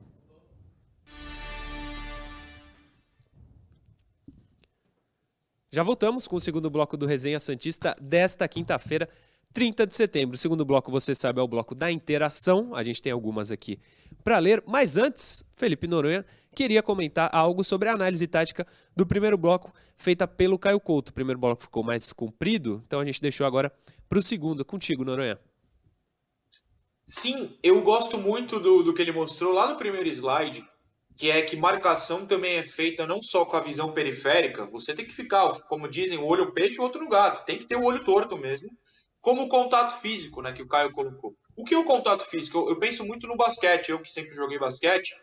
[5.73, 9.09] Já voltamos com o segundo bloco do Resenha Santista desta quinta-feira,
[9.53, 10.37] 30 de setembro.
[10.37, 12.75] O segundo bloco, você sabe, é o bloco da interação.
[12.75, 13.79] A gente tem algumas aqui
[14.23, 19.39] para ler, mas antes, Felipe Noronha queria comentar algo sobre a análise tática do primeiro
[19.39, 21.11] bloco feita pelo Caio Couto.
[21.11, 23.73] O primeiro bloco ficou mais comprido, então a gente deixou agora
[24.09, 24.65] para o segundo.
[24.65, 25.39] Contigo, Noronha.
[27.05, 30.65] Sim, eu gosto muito do, do que ele mostrou lá no primeiro slide,
[31.17, 35.05] que é que marcação também é feita não só com a visão periférica, você tem
[35.05, 37.77] que ficar, como dizem, o olho peixe e o outro no gato, tem que ter
[37.77, 38.71] o olho torto mesmo,
[39.21, 41.35] como o contato físico, né, que o Caio colocou.
[41.57, 42.59] O que é o contato físico?
[42.59, 45.15] Eu, eu penso muito no basquete, eu que sempre joguei basquete,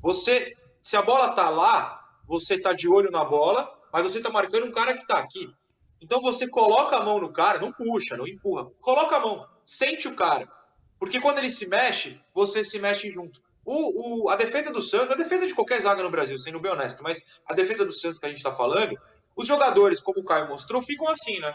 [0.00, 4.28] você se a bola tá lá, você tá de olho na bola, mas você tá
[4.28, 5.48] marcando um cara que tá aqui.
[6.00, 8.70] Então você coloca a mão no cara, não puxa, não empurra.
[8.80, 10.46] Coloca a mão, sente o cara.
[10.98, 13.40] Porque quando ele se mexe, você se mexe junto.
[13.64, 16.70] O, o, a defesa do Santos, a defesa de qualquer zaga no Brasil, sendo bem
[16.70, 18.98] honesto, mas a defesa do Santos que a gente está falando,
[19.34, 21.52] os jogadores, como o Caio mostrou, ficam assim, né?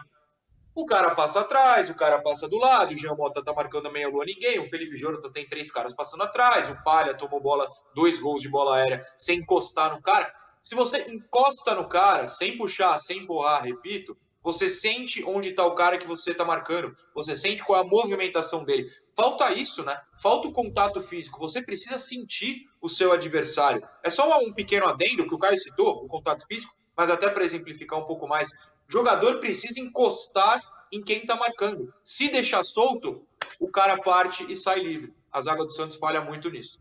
[0.80, 3.92] O cara passa atrás, o cara passa do lado, o Jean Mota tá marcando a
[3.92, 7.70] meia lua ninguém, o Felipe Jonathan tem três caras passando atrás, o Palha tomou bola,
[7.94, 10.34] dois gols de bola aérea sem encostar no cara.
[10.62, 15.76] Se você encosta no cara, sem puxar, sem empurrar, repito, você sente onde está o
[15.76, 18.90] cara que você está marcando, você sente qual é a movimentação dele.
[19.14, 20.00] Falta isso, né?
[20.18, 21.40] Falta o contato físico.
[21.40, 23.86] Você precisa sentir o seu adversário.
[24.02, 27.46] É só um pequeno adendo que o Caio citou, o contato físico, mas até para
[27.46, 28.50] exemplificar um pouco mais,
[28.90, 31.94] jogador precisa encostar em quem está marcando.
[32.04, 33.22] Se deixar solto,
[33.60, 35.14] o cara parte e sai livre.
[35.32, 36.80] A zaga do Santos falha muito nisso.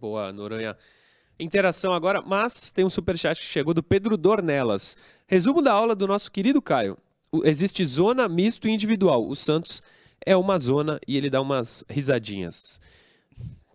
[0.00, 0.76] Boa, Noronha.
[1.38, 4.96] Interação agora, mas tem um superchat que chegou do Pedro Dornelas.
[5.26, 6.96] Resumo da aula do nosso querido Caio.
[7.44, 9.26] Existe zona, misto e individual.
[9.26, 9.82] O Santos
[10.24, 12.80] é uma zona e ele dá umas risadinhas.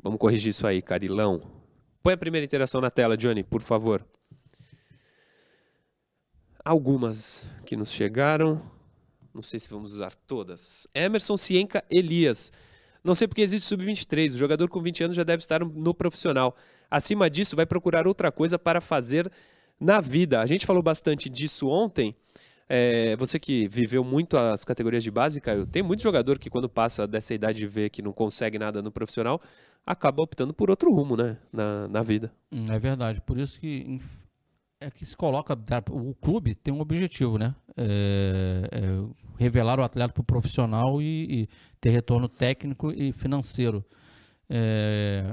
[0.02, 1.42] Vamos corrigir isso aí, Carilão.
[2.02, 4.06] Põe a primeira interação na tela, Johnny, por favor
[6.66, 8.60] algumas que nos chegaram.
[9.34, 10.88] Não sei se vamos usar todas.
[10.94, 12.52] Emerson Cienca Elias.
[13.04, 14.34] Não sei porque existe sub-23.
[14.34, 16.56] O jogador com 20 anos já deve estar no profissional.
[16.90, 19.32] Acima disso, vai procurar outra coisa para fazer
[19.80, 20.42] na vida.
[20.42, 22.16] A gente falou bastante disso ontem,
[22.68, 26.68] É, você que viveu muito as categorias de base, Caio, tem muito jogador que quando
[26.68, 29.40] passa dessa idade de ver que não consegue nada no profissional,
[29.86, 32.34] acaba optando por outro rumo, né, na, na vida.
[32.52, 34.00] Hum, é verdade, por isso que
[34.86, 35.58] é que se coloca,
[35.90, 38.82] o clube tem um objetivo, né, é, é
[39.38, 41.50] revelar o atleta para o profissional e, e
[41.82, 43.84] ter retorno técnico e financeiro.
[44.48, 45.26] É,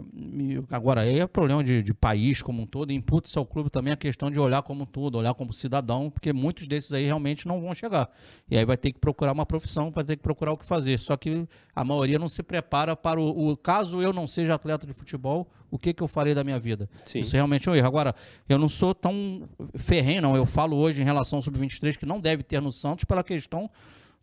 [0.70, 3.96] agora, aí é problema de, de, país como um todo, imputa-se ao clube também a
[3.96, 7.60] questão de olhar como um todo, olhar como cidadão, porque muitos desses aí realmente não
[7.60, 8.10] vão chegar.
[8.50, 10.98] E aí vai ter que procurar uma profissão, vai ter que procurar o que fazer.
[10.98, 11.46] Só que
[11.76, 15.46] a maioria não se prepara para o, o caso eu não seja atleta de futebol,
[15.70, 16.88] o que, que eu farei da minha vida?
[17.04, 17.20] Sim.
[17.20, 17.86] Isso realmente é um erro.
[17.86, 18.14] Agora,
[18.48, 20.36] eu não sou tão ferrenho, não.
[20.36, 23.70] Eu falo hoje em relação ao Sub-23 que não deve ter no Santos pela questão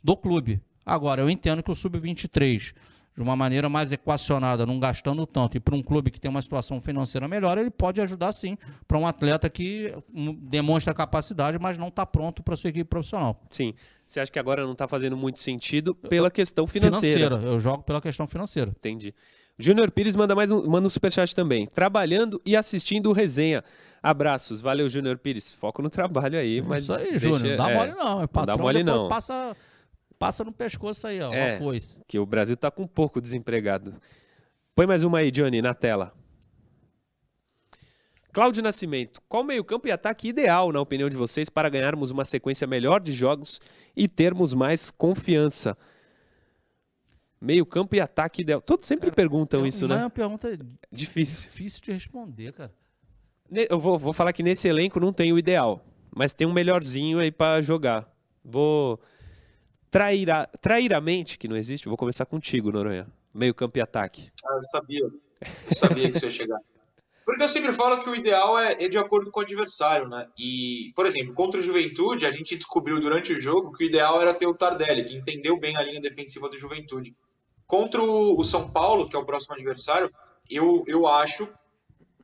[0.03, 0.61] do clube.
[0.85, 2.73] Agora, eu entendo que o Sub-23
[3.19, 6.41] de uma maneira mais equacionada, não gastando tanto, e para um clube que tem uma
[6.41, 11.77] situação financeira melhor, ele pode ajudar sim para um atleta que hum, demonstra capacidade, mas
[11.77, 13.37] não está pronto para sua equipe profissional.
[13.49, 13.73] Sim.
[14.05, 17.27] Você acha que agora não está fazendo muito sentido pela questão financeira?
[17.27, 18.71] Financeira, eu jogo pela questão financeira.
[18.71, 19.13] Entendi.
[19.57, 21.65] Júnior Pires manda mais um, manda um superchat também.
[21.65, 23.61] Trabalhando e assistindo o resenha.
[24.01, 24.61] Abraços.
[24.61, 25.51] Valeu, Júnior Pires.
[25.51, 26.83] Foco no trabalho aí, mas.
[26.83, 27.57] Isso aí, Júnior.
[27.57, 28.23] Não dá é, mole não.
[28.23, 29.09] É não dá mole não.
[29.09, 29.53] Passa
[30.19, 31.33] passa no pescoço aí, ó.
[31.33, 32.01] É, foice.
[32.05, 33.93] que o Brasil tá com pouco desempregado.
[34.75, 36.13] Põe mais uma aí, Johnny, na tela.
[38.31, 42.67] Cláudio Nascimento, qual meio-campo e ataque ideal, na opinião de vocês, para ganharmos uma sequência
[42.67, 43.59] melhor de jogos
[43.95, 45.75] e termos mais confiança?
[47.41, 48.61] Meio-campo e ataque ideal.
[48.61, 49.95] Todos sempre cara, perguntam isso, né?
[49.95, 50.55] É uma pergunta
[50.91, 51.49] difícil.
[51.49, 52.71] Difícil de responder, cara.
[53.51, 55.83] Eu vou, vou falar que nesse elenco não tem o ideal,
[56.15, 58.07] mas tem um melhorzinho aí para jogar.
[58.43, 58.99] Vou
[59.91, 63.07] trairá, trairamente, que não existe, vou começar contigo, Noronha.
[63.33, 64.31] Meio campo e ataque.
[64.45, 65.05] Ah, eu sabia.
[65.05, 66.59] Eu sabia que isso ia chegar.
[67.25, 70.27] Porque eu sempre falo que o ideal é, é, de acordo com o adversário, né?
[70.35, 74.19] E, por exemplo, contra o Juventude, a gente descobriu durante o jogo que o ideal
[74.19, 77.15] era ter o Tardelli, que entendeu bem a linha defensiva do Juventude.
[77.67, 80.11] Contra o São Paulo, que é o próximo adversário,
[80.49, 81.47] eu, eu acho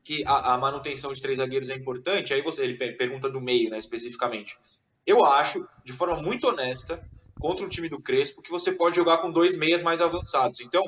[0.02, 2.34] que a, a manutenção de três zagueiros é importante.
[2.34, 4.58] Aí você ele pergunta do meio, né, especificamente.
[5.06, 7.00] Eu acho, de forma muito honesta,
[7.40, 10.60] contra um time do Crespo que você pode jogar com dois meias mais avançados.
[10.60, 10.82] Então,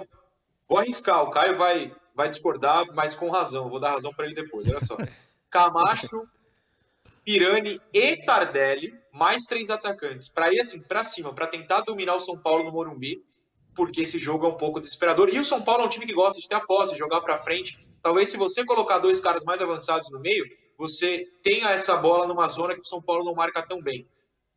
[0.67, 1.23] vou arriscar.
[1.23, 3.69] O Caio vai, vai discordar, mas com razão.
[3.69, 4.69] Vou dar razão para ele depois.
[4.69, 4.97] Olha só.
[5.51, 6.27] Camacho,
[7.25, 10.29] Pirani e Tardelli, mais três atacantes.
[10.29, 13.23] Para ir assim, para cima, para tentar dominar o São Paulo no Morumbi,
[13.75, 15.29] porque esse jogo é um pouco desesperador.
[15.29, 17.39] E o São Paulo é um time que gosta de ter a posse, jogar para
[17.39, 17.79] frente.
[18.03, 20.45] Talvez se você colocar dois caras mais avançados no meio,
[20.77, 24.07] você tenha essa bola numa zona que o São Paulo não marca tão bem.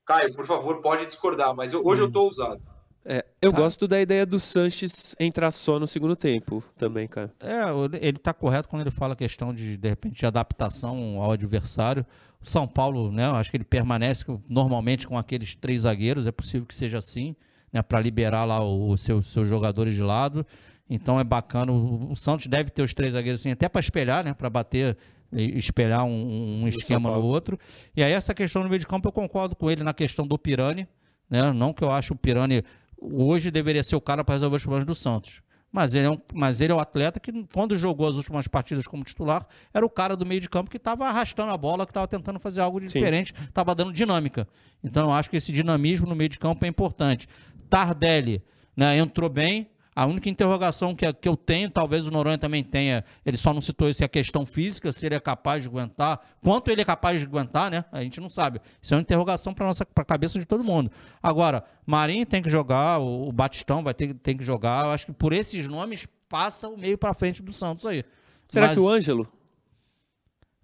[0.05, 2.05] Caio, por favor, pode discordar, mas eu, hoje hum.
[2.05, 2.61] eu tô ousado.
[3.03, 3.57] É, eu tá.
[3.57, 7.33] gosto da ideia do Sanches entrar só no segundo tempo também, cara.
[7.39, 7.63] É,
[7.99, 12.05] ele tá correto quando ele fala a questão de, de repente, de adaptação ao adversário.
[12.39, 16.31] O São Paulo, né, eu acho que ele permanece normalmente com aqueles três zagueiros, é
[16.31, 17.35] possível que seja assim,
[17.73, 20.45] né, para liberar lá os seus, seus jogadores de lado.
[20.87, 21.71] Então é bacana.
[21.71, 24.95] O, o Santos deve ter os três zagueiros assim, até para espelhar, né, para bater
[25.31, 27.57] espelhar um, um esquema no outro.
[27.95, 30.37] E aí essa questão no meio de campo eu concordo com ele na questão do
[30.37, 30.87] Pirani,
[31.29, 31.51] né?
[31.51, 32.63] Não que eu acho o Pirani
[33.01, 35.41] hoje deveria ser o cara para resolver os problemas do Santos.
[35.71, 38.85] Mas ele, é um, mas ele é o atleta que, quando jogou as últimas partidas
[38.85, 41.91] como titular, era o cara do meio de campo que estava arrastando a bola, que
[41.91, 44.45] estava tentando fazer algo diferente, estava dando dinâmica.
[44.83, 47.27] Então eu acho que esse dinamismo no meio de campo é importante.
[47.69, 48.43] Tardelli
[48.75, 53.03] né, entrou bem, a única interrogação que, que eu tenho, talvez o Noronha também tenha,
[53.25, 56.19] ele só não citou isso, é a questão física, se ele é capaz de aguentar,
[56.41, 57.83] quanto ele é capaz de aguentar, né?
[57.91, 58.61] A gente não sabe.
[58.81, 60.89] Isso é uma interrogação para a cabeça de todo mundo.
[61.21, 64.85] Agora, Marinho tem que jogar, o, o Batistão vai ter tem que jogar.
[64.85, 68.05] Eu acho que por esses nomes passa o meio para frente do Santos aí.
[68.47, 68.77] Será Mas...
[68.77, 69.27] que o Ângelo?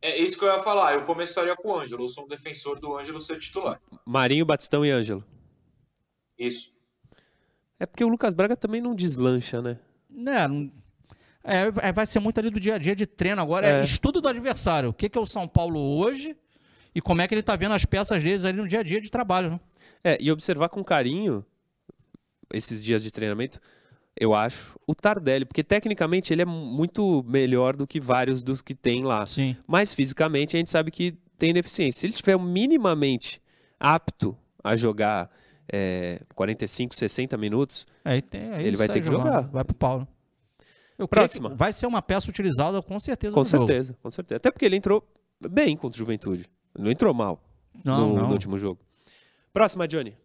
[0.01, 0.93] É isso que eu ia falar.
[0.93, 2.03] Eu começaria com o Ângelo.
[2.03, 3.81] Eu sou um defensor do Ângelo ser titular.
[4.05, 5.23] Marinho, Batistão e Ângelo.
[6.37, 6.76] Isso.
[7.79, 9.77] É porque o Lucas Braga também não deslancha, né?
[10.09, 10.69] Né,
[11.43, 13.67] é, é, vai ser muito ali do dia a dia de treino agora.
[13.67, 14.89] É, é estudo do adversário.
[14.89, 16.35] O que, que é o São Paulo hoje
[16.93, 18.99] e como é que ele está vendo as peças deles ali no dia a dia
[18.99, 19.51] de trabalho.
[19.51, 19.59] Né?
[20.03, 21.45] É, e observar com carinho
[22.51, 23.59] esses dias de treinamento,
[24.19, 28.73] eu acho, o Tardelli, porque tecnicamente ele é muito melhor do que vários dos que
[28.73, 29.25] tem lá.
[29.25, 29.55] Sim.
[29.67, 32.01] Mas fisicamente a gente sabe que tem deficiência.
[32.01, 33.41] Se ele tiver minimamente
[33.79, 35.29] apto a jogar
[35.71, 39.41] é, 45, 60 minutos, é, tem, ele vai ter que jogar.
[39.41, 40.07] Vai pro Paulo.
[40.97, 41.49] Eu Próxima.
[41.49, 43.33] Vai ser uma peça utilizada com certeza.
[43.33, 43.99] Com certeza, jogo.
[44.01, 44.37] com certeza.
[44.37, 45.07] Até porque ele entrou
[45.49, 46.49] bem contra o Juventude.
[46.77, 47.41] Não entrou mal
[47.83, 48.27] não, no, não.
[48.27, 48.79] no último jogo.
[49.53, 50.17] Próxima, Johnny.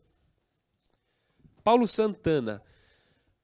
[1.62, 2.62] Paulo Santana.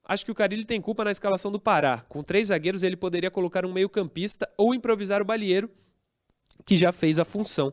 [0.05, 2.01] Acho que o Carilli tem culpa na escalação do Pará.
[2.09, 5.70] Com três zagueiros, ele poderia colocar um meio-campista ou improvisar o Balieiro,
[6.64, 7.72] que já fez a função.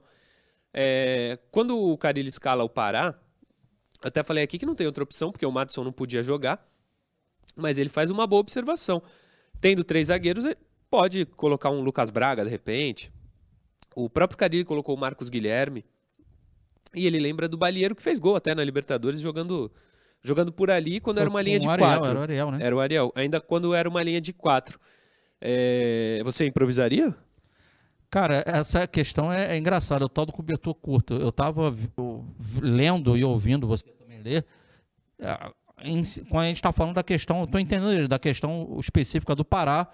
[0.73, 3.17] É, quando o Carilli escala o Pará,
[4.01, 6.65] Até falei aqui que não tem outra opção, porque o Madison não podia jogar.
[7.55, 9.01] Mas ele faz uma boa observação.
[9.61, 10.45] Tendo três zagueiros,
[10.89, 13.11] pode colocar um Lucas Braga, de repente.
[13.95, 15.85] O próprio Carilli colocou o Marcos Guilherme.
[16.93, 19.71] E ele lembra do Balieiro, que fez gol até na Libertadores, jogando,
[20.23, 22.11] jogando por ali quando Foi era uma linha de Ariel, quatro.
[22.11, 22.59] Era o Ariel, né?
[22.61, 23.11] Era o Ariel.
[23.15, 24.79] Ainda quando era uma linha de quatro.
[25.41, 26.21] É...
[26.23, 27.15] Você improvisaria?
[28.09, 31.15] Cara, essa questão é, é engraçada, o tal do cobertor curto.
[31.15, 31.75] Eu estava
[32.61, 34.45] lendo e ouvindo você também ler.
[35.19, 35.51] É,
[35.83, 39.87] em, quando a gente está falando da questão, estou entendendo da questão específica do Pará,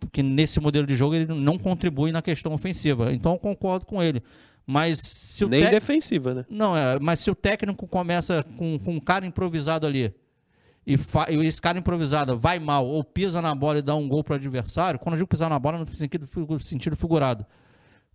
[0.00, 3.12] porque nesse modelo de jogo ele não contribui na questão ofensiva.
[3.12, 4.22] Então eu concordo com ele.
[4.66, 6.46] Mas se o Nem defensiva, né?
[6.48, 10.14] Não, é, mas se o técnico começa com, com um cara improvisado ali
[10.86, 14.24] e, e, esse cara improvisado vai mal ou pisa na bola e dá um gol
[14.24, 16.26] para o adversário, quando eu digo pisar na bola no sentido,
[16.60, 17.46] sentido figurado,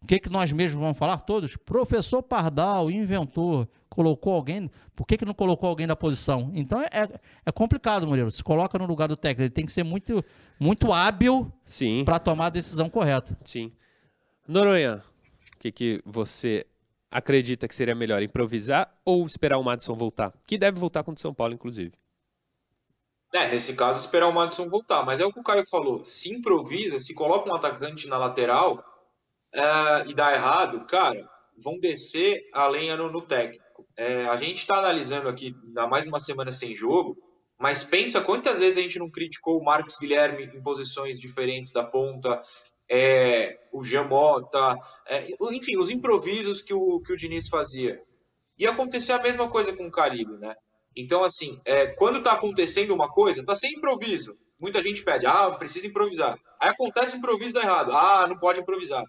[0.02, 1.56] o que, que nós mesmos vamos falar todos?
[1.58, 6.52] Professor Pardal, inventor, colocou alguém, por que, que não colocou alguém da posição?
[6.54, 8.30] Então é, é, é complicado, Murilo.
[8.30, 10.24] Se coloca no lugar do técnico, ele tem que ser muito,
[10.60, 11.52] muito hábil
[12.06, 13.38] para tomar a decisão correta.
[13.44, 13.72] Sim.
[14.48, 15.04] Noronha,
[15.56, 16.66] o que, que você
[17.10, 20.32] acredita que seria melhor, improvisar ou esperar o Madison voltar?
[20.46, 21.92] Que deve voltar contra o São Paulo, inclusive.
[23.34, 25.04] É, nesse caso, esperar o Madison voltar.
[25.06, 26.04] Mas é o que o Caio falou.
[26.04, 28.84] Se improvisa, se coloca um atacante na lateral
[29.54, 33.66] é, e dá errado, cara, vão descer a lenha no, no técnico.
[33.96, 37.18] É, a gente está analisando aqui, há mais uma semana sem jogo,
[37.58, 41.84] mas pensa quantas vezes a gente não criticou o Marcos Guilherme em posições diferentes da
[41.84, 42.42] ponta,
[42.90, 48.02] é, o Jamota, é, enfim, os improvisos que o, que o Diniz fazia.
[48.58, 50.56] E acontecer a mesma coisa com o Caribe, né?
[50.98, 54.36] Então, assim, é, quando está acontecendo uma coisa, está sem improviso.
[54.60, 56.36] Muita gente pede, ah, precisa improvisar.
[56.60, 57.92] Aí acontece improviso dá errado.
[57.92, 59.04] Ah, não pode improvisar.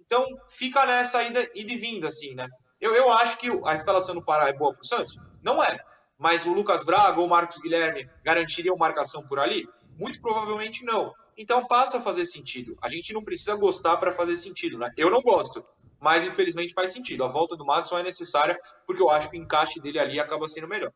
[0.00, 2.48] Então, fica nessa ida, ida e vinda, assim, né?
[2.80, 5.16] Eu, eu acho que a escalação do Pará é boa para o Santos?
[5.42, 5.78] Não é.
[6.18, 9.68] Mas o Lucas Braga ou o Marcos Guilherme garantiriam marcação por ali?
[9.98, 11.12] Muito provavelmente não.
[11.36, 12.76] Então passa a fazer sentido.
[12.80, 14.90] A gente não precisa gostar para fazer sentido, né?
[14.96, 15.64] Eu não gosto,
[16.00, 17.24] mas infelizmente faz sentido.
[17.24, 20.48] A volta do Madison é necessária porque eu acho que o encaixe dele ali acaba
[20.48, 20.92] sendo melhor.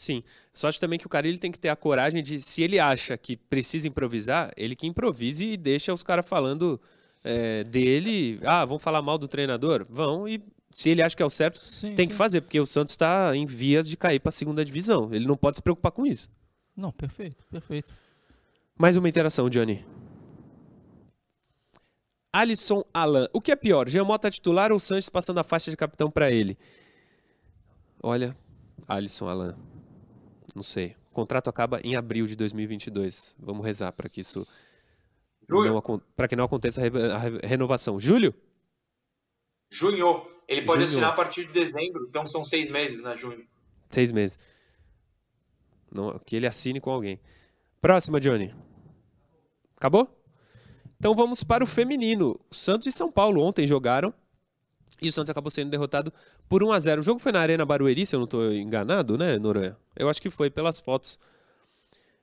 [0.00, 0.22] Sim.
[0.54, 2.78] Só acho também que o cara ele tem que ter a coragem de, se ele
[2.78, 6.80] acha que precisa improvisar, ele que improvise e deixa os caras falando
[7.22, 8.40] é, dele.
[8.42, 9.84] Ah, vão falar mal do treinador?
[9.90, 12.12] Vão e se ele acha que é o certo, sim, tem sim.
[12.12, 15.12] que fazer, porque o Santos está em vias de cair para a segunda divisão.
[15.12, 16.30] Ele não pode se preocupar com isso.
[16.74, 17.92] Não, perfeito, perfeito.
[18.78, 19.84] Mais uma interação, Johnny.
[22.32, 23.28] Alisson Alan.
[23.34, 26.56] O que é pior, Giamota titular ou Sanches passando a faixa de capitão para ele?
[28.02, 28.34] Olha,
[28.88, 29.69] Alisson Alan.
[30.54, 30.96] Não sei.
[31.10, 33.36] O contrato acaba em abril de 2022.
[33.38, 34.46] Vamos rezar para que isso
[36.14, 37.98] para que não aconteça a renovação.
[37.98, 38.32] Julho?
[39.70, 40.26] Junho.
[40.46, 40.92] Ele pode Junho.
[40.92, 43.46] assinar a partir de dezembro, então são seis meses, né, junho?
[43.88, 44.38] Seis meses.
[45.90, 47.20] Não, que ele assine com alguém.
[47.80, 48.52] Próxima, Johnny.
[49.76, 50.08] Acabou?
[50.98, 52.38] Então vamos para o feminino.
[52.50, 54.12] Santos e São Paulo ontem jogaram.
[55.02, 56.12] E o Santos acabou sendo derrotado
[56.48, 59.16] por 1 a 0 O jogo foi na Arena Barueri, se eu não estou enganado,
[59.16, 59.76] né, Noronha?
[59.96, 61.18] Eu acho que foi pelas fotos.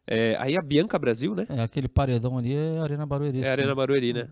[0.06, 1.46] É, aí a Bianca Brasil, né?
[1.50, 3.44] É, aquele paredão ali é Arena Barueri.
[3.44, 4.30] É Arena Barueri, né?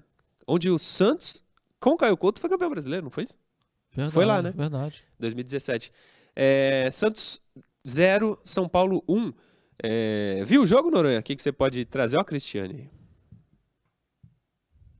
[0.47, 1.43] Onde o Santos,
[1.79, 3.37] com o Caio Couto, foi campeão brasileiro, não foi isso?
[3.93, 4.53] Verdade, foi lá, né?
[4.55, 5.03] Verdade.
[5.19, 5.91] 2017.
[6.35, 7.41] É, Santos
[7.87, 9.33] 0, São Paulo 1.
[9.81, 11.19] É, viu o jogo, Noronha?
[11.19, 12.17] O que, que você pode trazer?
[12.17, 12.89] Ó, Cristiane.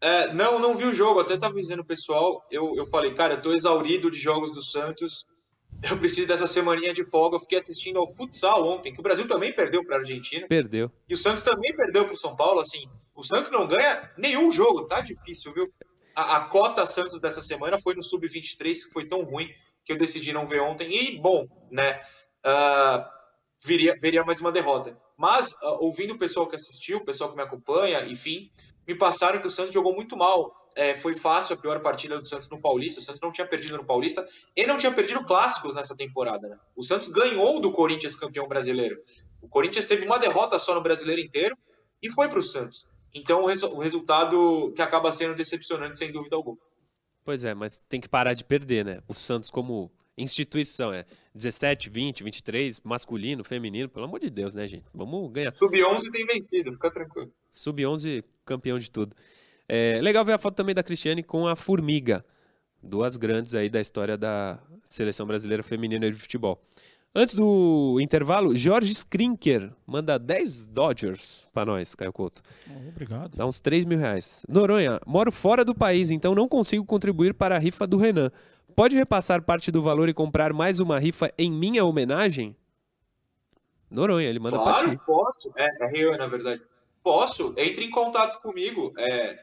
[0.06, 1.20] É, não, não vi o jogo.
[1.20, 2.46] Até estava dizendo o pessoal.
[2.52, 5.26] Eu, eu falei, cara, eu tô exaurido de jogos do Santos.
[5.82, 7.38] Eu preciso dessa semaninha de folga.
[7.38, 10.46] Eu fiquei assistindo ao futsal ontem, que o Brasil também perdeu para a Argentina.
[10.48, 10.92] Perdeu.
[11.10, 12.60] E o Santos também perdeu para o São Paulo.
[12.60, 14.86] Assim, o Santos não ganha nenhum jogo.
[14.86, 15.74] Tá difícil, viu?
[16.16, 19.50] A, a cota Santos dessa semana foi no sub-23, que foi tão ruim
[19.84, 20.88] que eu decidi não ver ontem.
[20.94, 22.00] E, bom, né?
[22.46, 23.04] Uh,
[23.66, 24.96] viria, viria mais uma derrota.
[25.18, 28.52] Mas, uh, ouvindo o pessoal que assistiu, o pessoal que me acompanha, enfim,
[28.88, 30.64] me passaram que o Santos jogou muito mal.
[30.76, 33.00] É, foi fácil a pior partida do Santos no Paulista.
[33.00, 36.48] O Santos não tinha perdido no Paulista e não tinha perdido clássicos nessa temporada.
[36.50, 36.58] Né?
[36.76, 39.02] O Santos ganhou do Corinthians campeão brasileiro.
[39.42, 41.58] O Corinthians teve uma derrota só no brasileiro inteiro
[42.02, 42.94] e foi para o Santos.
[43.14, 46.58] Então o, resu o resultado que acaba sendo decepcionante, sem dúvida alguma.
[47.24, 49.00] Pois é, mas tem que parar de perder, né?
[49.08, 54.68] O Santos, como instituição, é 17, 20, 23, masculino, feminino, pelo amor de Deus, né,
[54.68, 54.86] gente?
[54.94, 55.50] Vamos ganhar.
[55.52, 57.32] Sub-11 tem vencido, fica tranquilo.
[57.52, 59.16] Sub-11, campeão de tudo.
[59.68, 62.24] É, legal ver a foto também da Cristiane com a Formiga,
[62.82, 66.62] duas grandes aí da história da seleção brasileira feminina de futebol.
[67.18, 72.42] Antes do intervalo, Jorge Skrinker manda 10 Dodgers para nós, Caio Couto.
[72.70, 73.38] Oh, obrigado.
[73.38, 74.46] Dá uns 3 mil reais.
[74.50, 78.30] Noronha, moro fora do país, então não consigo contribuir para a rifa do Renan.
[78.76, 82.54] pode repassar parte do valor e comprar mais uma rifa em minha homenagem?
[83.90, 85.02] Noronha, ele manda claro, pra ti.
[85.06, 85.54] posso.
[85.56, 86.62] É, é na verdade.
[87.06, 87.54] Posso.
[87.56, 88.92] Entre em contato comigo.
[88.98, 89.40] É,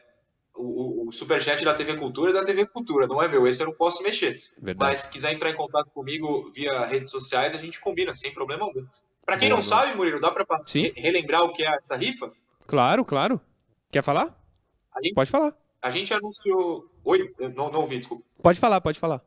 [0.53, 3.47] o, o, superchat da TV Cultura é da TV Cultura, não é meu.
[3.47, 4.43] Esse eu não posso mexer.
[4.61, 4.91] Verdade.
[4.91, 8.65] Mas se quiser entrar em contato comigo via redes sociais, a gente combina, sem problema
[8.65, 8.85] algum.
[9.25, 10.91] Pra quem Boa, não sabe, Murilo, dá Sim.
[10.97, 12.33] relembrar o que é essa rifa?
[12.67, 13.39] Claro, claro.
[13.89, 14.37] Quer falar?
[15.01, 15.55] Gente, Pode falar.
[15.81, 16.91] a gente anunciou.
[17.05, 17.29] Oi?
[17.55, 18.25] Não, não ouvi, desculpa.
[18.41, 19.21] Pode falar, pode falar.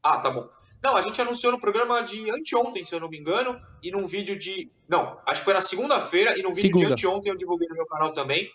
[0.00, 0.48] Ah, tá bom.
[0.82, 4.06] Não, a gente anunciou no programa de anteontem, se eu não me engano, e num
[4.06, 4.70] vídeo de.
[4.88, 6.86] Não, acho que foi na segunda-feira, e num vídeo Segunda.
[6.86, 8.50] de anteontem eu divulguei no meu canal também.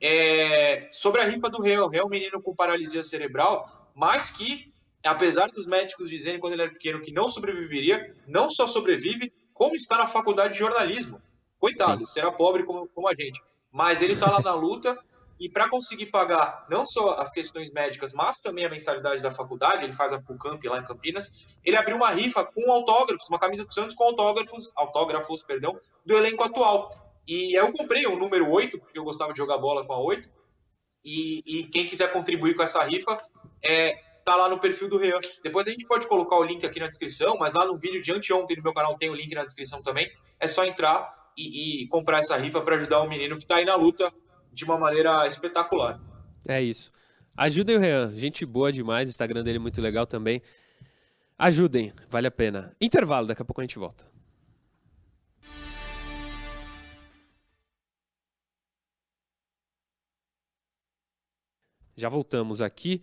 [0.00, 1.88] é, sobre a rifa do Real.
[1.88, 4.72] Real menino com paralisia cerebral, mas que,
[5.04, 9.76] apesar dos médicos dizerem quando ele era pequeno que não sobreviveria, não só sobrevive, como
[9.76, 11.20] está na faculdade de jornalismo.
[11.58, 13.42] Coitado, será pobre como, como a gente.
[13.70, 14.98] Mas ele está lá na luta.
[15.40, 19.84] E para conseguir pagar não só as questões médicas, mas também a mensalidade da faculdade,
[19.84, 23.64] ele faz a Pucamp lá em Campinas, ele abriu uma rifa com autógrafos, uma camisa
[23.64, 26.90] do Santos com autógrafos, autógrafos, perdão, do elenco atual.
[27.26, 30.28] E eu comprei o número 8, porque eu gostava de jogar bola com a 8.
[31.02, 33.18] E, e quem quiser contribuir com essa rifa,
[33.64, 35.20] é, tá lá no perfil do Rean.
[35.42, 38.12] Depois a gente pode colocar o link aqui na descrição, mas lá no vídeo de
[38.12, 40.10] anteontem no meu canal tem o link na descrição também.
[40.38, 43.64] É só entrar e, e comprar essa rifa para ajudar o menino que tá aí
[43.64, 44.12] na luta
[44.52, 46.00] de uma maneira espetacular.
[46.46, 46.90] É isso.
[47.36, 50.42] Ajudem o Rean, gente boa demais, o Instagram dele é muito legal também.
[51.38, 52.76] Ajudem, vale a pena.
[52.80, 54.04] Intervalo, daqui a pouco a gente volta.
[61.96, 63.02] Já voltamos aqui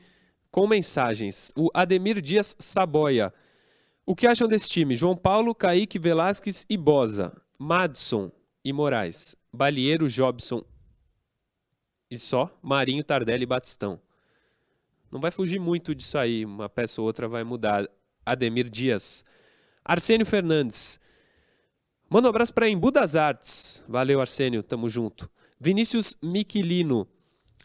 [0.52, 1.54] com mensagens.
[1.56, 3.34] O Ademir Dias Saboia.
[4.06, 4.96] O que acham desse time?
[4.96, 7.36] João Paulo, Kaique, Velasquez e Bosa.
[7.60, 8.32] Madson
[8.64, 9.36] e Moraes.
[9.54, 10.64] Balieiro, Jobson
[12.10, 12.56] e só.
[12.62, 14.00] Marinho, Tardelli e Batistão.
[15.12, 16.46] Não vai fugir muito disso aí.
[16.46, 17.88] Uma peça ou outra vai mudar.
[18.26, 19.24] Ademir Dias.
[19.84, 21.00] Arsênio Fernandes.
[22.10, 23.84] Manda um abraço para Embu das Artes.
[23.88, 24.64] Valeu, Arsênio.
[24.64, 25.30] Tamo junto.
[25.60, 27.08] Vinícius Miquilino.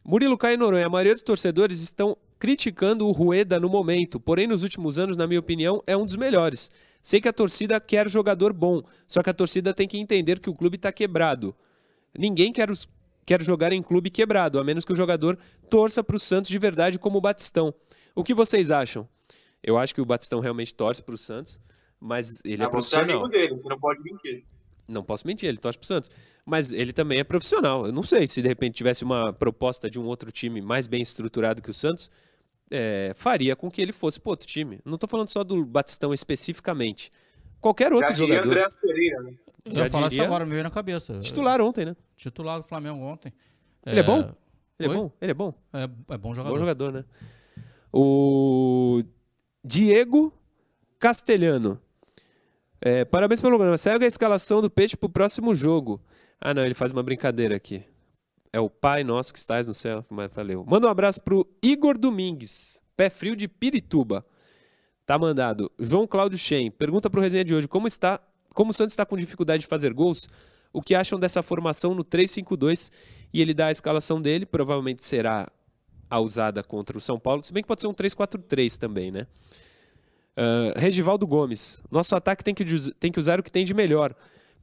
[0.04, 0.86] Murilo Caio Noronha.
[0.86, 4.18] A maioria dos torcedores estão criticando o Rueda no momento.
[4.18, 6.70] Porém, nos últimos anos, na minha opinião, é um dos melhores.
[7.02, 8.82] Sei que a torcida quer jogador bom.
[9.06, 11.54] Só que a torcida tem que entender que o clube está quebrado.
[12.16, 12.88] Ninguém quer os
[13.24, 15.38] quer jogar em clube quebrado, a menos que o jogador
[15.70, 17.74] torça para o Santos de verdade como o Batistão.
[18.14, 19.08] O que vocês acham?
[19.62, 21.60] Eu acho que o Batistão realmente torce para o Santos,
[22.00, 23.10] mas ele é Ah, você é profissional.
[23.16, 24.44] amigo dele, você não pode mentir.
[24.88, 26.10] Não posso mentir, ele torce pro Santos.
[26.44, 27.86] Mas ele também é profissional.
[27.86, 31.00] Eu não sei se de repente tivesse uma proposta de um outro time mais bem
[31.00, 32.10] estruturado que o Santos,
[32.68, 34.80] é, faria com que ele fosse pro outro time.
[34.84, 37.12] Não tô falando só do Batistão especificamente.
[37.62, 38.66] Qualquer outro Já jogador.
[38.82, 39.34] Pereira, né?
[39.64, 41.20] Eu Já falar diria- isso agora, me veio na cabeça.
[41.20, 41.96] Titular ontem, né?
[42.16, 43.32] Titular do Flamengo ontem.
[43.86, 44.34] Ele é bom?
[44.78, 44.94] Ele Oi?
[44.94, 45.12] é bom?
[45.20, 45.54] Ele é bom?
[45.72, 45.82] É,
[46.14, 46.52] é bom jogador.
[46.54, 47.04] Bom jogador, né?
[47.92, 49.02] O
[49.64, 50.32] Diego
[50.98, 51.80] Castelhano.
[52.80, 53.78] É, parabéns pelo programa.
[53.78, 56.02] Segue a escalação do Peixe pro próximo jogo.
[56.40, 57.84] Ah, não, ele faz uma brincadeira aqui.
[58.52, 60.04] É o Pai Nosso que estás no céu.
[60.10, 60.64] Mas valeu.
[60.66, 64.26] Manda um abraço pro Igor Domingues, pé frio de Pirituba.
[65.06, 65.70] Tá mandado.
[65.78, 66.70] João Cláudio Shen.
[66.70, 68.20] Pergunta pro resenha de hoje como está,
[68.54, 70.28] como o Santos está com dificuldade de fazer gols.
[70.72, 72.90] O que acham dessa formação no 3-5-2?
[73.32, 75.50] E ele dá a escalação dele, provavelmente será
[76.08, 79.26] a usada contra o São Paulo, se bem que pode ser um 3-4-3 também, né?
[80.36, 81.82] Ah, Regivaldo Gomes.
[81.90, 84.14] Nosso ataque tem que, tem que usar o que tem de melhor.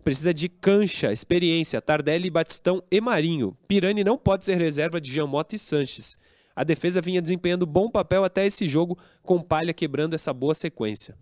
[0.04, 3.56] Precisa de cancha, experiência, Tardelli, Batistão e Marinho.
[3.68, 6.18] Pirani não pode ser reserva de Jean Mota e Sanches.
[6.60, 11.18] A defesa vinha desempenhando bom papel até esse jogo, com Palha quebrando essa boa sequência.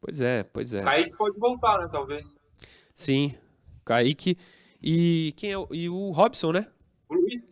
[0.00, 0.80] Pois é, pois é.
[0.80, 2.40] Kaique pode voltar, né, talvez.
[2.94, 3.34] Sim,
[3.84, 4.38] Kaique
[4.82, 6.66] e quem é o, e o Robson, né?
[7.10, 7.42] O Luiz.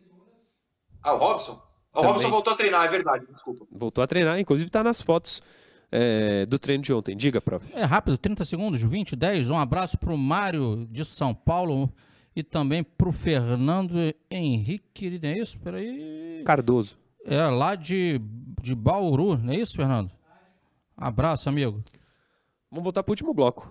[1.03, 1.61] Ah, o Robson?
[1.93, 2.13] O Também.
[2.13, 3.67] Robson voltou a treinar, é verdade, desculpa.
[3.71, 5.39] Voltou a treinar, inclusive tá nas fotos
[5.91, 7.15] é, do treino de ontem.
[7.15, 7.63] Diga, prof.
[7.75, 9.51] É rápido, 30 segundos, 20, 10.
[9.51, 11.93] Um abraço pro Mário de São Paulo
[12.37, 15.59] e também pro Fernando Henrique, não é isso?
[15.59, 16.43] Peraí.
[16.45, 16.99] Cardoso.
[17.25, 18.21] É lá de,
[18.61, 20.11] de Bauru, não é isso, Fernando?
[20.95, 21.83] Abraço, amigo.
[22.69, 23.67] Vamos voltar pro último bloco.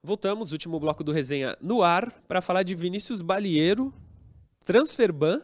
[0.00, 3.92] Voltamos, último bloco do resenha no ar, para falar de Vinícius Balieiro,
[4.64, 5.42] Transferban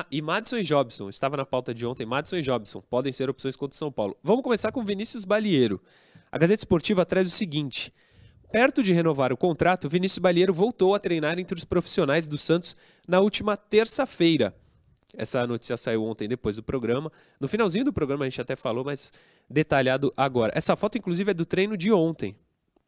[0.00, 1.08] ah, e Madison e Jobson.
[1.08, 2.06] Estava na pauta de ontem.
[2.06, 4.16] Madison e Jobson podem ser opções contra São Paulo.
[4.22, 5.80] Vamos começar com Vinícius Balieiro.
[6.30, 7.92] A Gazeta Esportiva traz o seguinte:
[8.52, 12.76] Perto de renovar o contrato, Vinícius Balieiro voltou a treinar entre os profissionais do Santos
[13.06, 14.54] na última terça-feira.
[15.16, 17.10] Essa notícia saiu ontem depois do programa.
[17.40, 19.12] No finalzinho do programa a gente até falou, mas
[19.50, 20.52] detalhado agora.
[20.54, 22.36] Essa foto, inclusive, é do treino de ontem.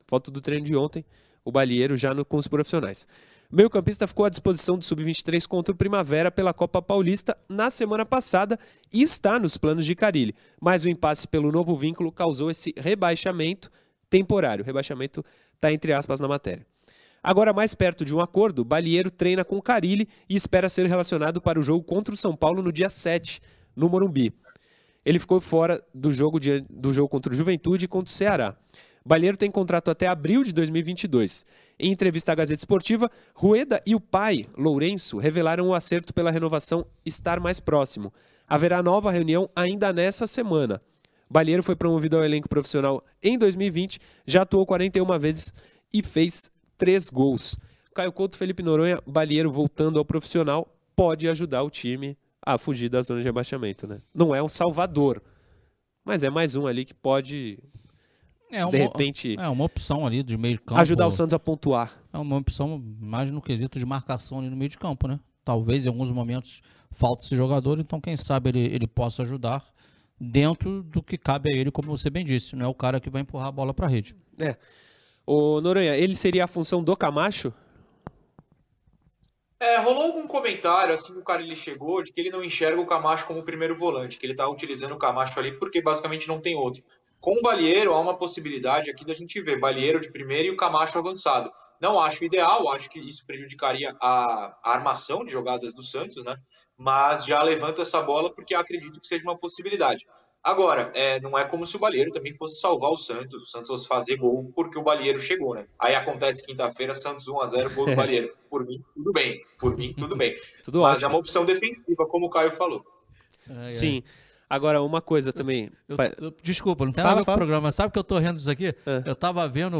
[0.07, 1.05] Foto do treino de ontem,
[1.45, 3.07] o Balieiro já no, com os profissionais.
[3.51, 8.07] O meio-campista ficou à disposição do Sub-23 contra o Primavera pela Copa Paulista na semana
[8.07, 8.59] passada
[8.93, 10.34] e está nos planos de Carilli.
[10.61, 13.68] Mas o impasse pelo novo vínculo causou esse rebaixamento
[14.09, 14.62] temporário.
[14.62, 15.24] O rebaixamento
[15.55, 16.64] está entre aspas na matéria.
[17.22, 21.59] Agora, mais perto de um acordo, Balieiro treina com Carilli e espera ser relacionado para
[21.59, 23.41] o jogo contra o São Paulo no dia 7,
[23.76, 24.32] no Morumbi.
[25.05, 28.57] Ele ficou fora do jogo, de, do jogo contra o Juventude e contra o Ceará.
[29.05, 31.44] Balheiro tem contrato até abril de 2022.
[31.78, 36.86] Em entrevista à Gazeta Esportiva, Rueda e o pai, Lourenço, revelaram o acerto pela renovação
[37.05, 38.12] estar mais próximo.
[38.46, 40.82] Haverá nova reunião ainda nessa semana.
[41.30, 45.53] Balheiro foi promovido ao elenco profissional em 2020, já atuou 41 vezes
[45.92, 47.57] e fez 3 gols.
[47.94, 53.03] Caio Couto, Felipe Noronha, Balheiro voltando ao profissional, pode ajudar o time a fugir da
[53.03, 54.01] zona de rebaixamento, né?
[54.14, 55.22] Não é um salvador,
[56.05, 57.59] mas é mais um ali que pode
[58.51, 60.80] é uma, de repente é uma opção ali de meio de campo.
[60.80, 62.01] Ajudar o Santos a pontuar.
[62.12, 65.20] É uma opção mais no quesito de marcação ali no meio de campo, né?
[65.44, 66.61] Talvez em alguns momentos
[66.92, 69.64] falta esse jogador, então quem sabe ele, ele possa ajudar
[70.20, 73.09] dentro do que cabe a ele, como você bem disse, não é o cara que
[73.09, 74.14] vai empurrar a bola para a rede.
[74.40, 74.57] É.
[75.26, 77.53] O Noronha, ele seria a função do Camacho?
[79.62, 82.80] É, rolou algum comentário assim que o cara ele chegou de que ele não enxerga
[82.80, 86.40] o Camacho como primeiro volante, que ele tá utilizando o Camacho ali porque basicamente não
[86.40, 86.82] tem outro.
[87.21, 90.57] Com o Balieiro há uma possibilidade aqui da gente ver Balieiro de primeiro e o
[90.57, 91.51] Camacho avançado.
[91.79, 96.35] Não acho ideal, acho que isso prejudicaria a, a armação de jogadas do Santos, né?
[96.79, 100.07] Mas já levanto essa bola porque acredito que seja uma possibilidade.
[100.43, 103.68] Agora, é, não é como se o Balheiro também fosse salvar o Santos, o Santos
[103.68, 105.66] fosse fazer gol porque o Balheiro chegou, né?
[105.79, 108.35] Aí acontece quinta-feira, Santos 1x0, gol do Balheiro.
[108.49, 109.45] Por mim, tudo bem.
[109.59, 110.35] Por mim, tudo bem.
[110.64, 111.07] tudo Mas ótimo.
[111.07, 112.83] é uma opção defensiva, como o Caio falou.
[113.68, 114.03] Sim.
[114.51, 115.70] Agora, uma coisa também.
[115.88, 117.70] Eu, eu, desculpa, não tem fala, nada com o programa.
[117.70, 118.74] Sabe que eu tô rindo disso aqui?
[118.84, 119.03] É.
[119.07, 119.78] Eu tava vendo,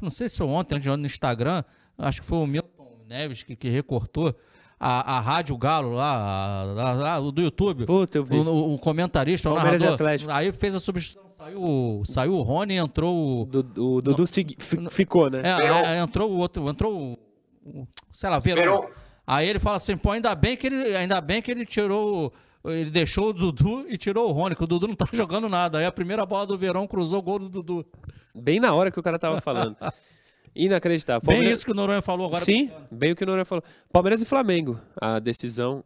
[0.00, 1.64] não sei se foi ontem, antes no Instagram,
[1.98, 4.32] acho que foi o Milton Neves que, que recortou
[4.78, 7.86] a, a Rádio Galo lá, a, a, do YouTube.
[7.86, 8.36] Puta, eu vi.
[8.36, 9.98] O, o comentarista, o narrador.
[10.30, 13.44] Aí fez a substituição, saiu, saiu o Rony e entrou o.
[13.46, 15.42] Dudu do, do, ficou, né?
[15.42, 17.18] É, é, entrou o outro, entrou
[17.64, 17.88] o.
[18.12, 18.88] Sei lá, Verão.
[19.26, 22.32] Aí ele fala assim, pô, ainda bem que ele, ainda bem que ele tirou.
[22.66, 25.78] Ele deixou o Dudu e tirou o Rony, que o Dudu não tá jogando nada.
[25.78, 27.86] Aí a primeira bola do Verão cruzou o gol do Dudu.
[28.34, 29.76] Bem na hora que o cara tava falando.
[30.54, 31.20] Inacreditável.
[31.20, 31.48] Palmeiras...
[31.48, 32.42] Bem isso que o Noronha falou agora.
[32.42, 33.62] Sim, bem o que o Noronha falou.
[33.92, 34.80] Palmeiras e Flamengo.
[34.98, 35.84] A decisão,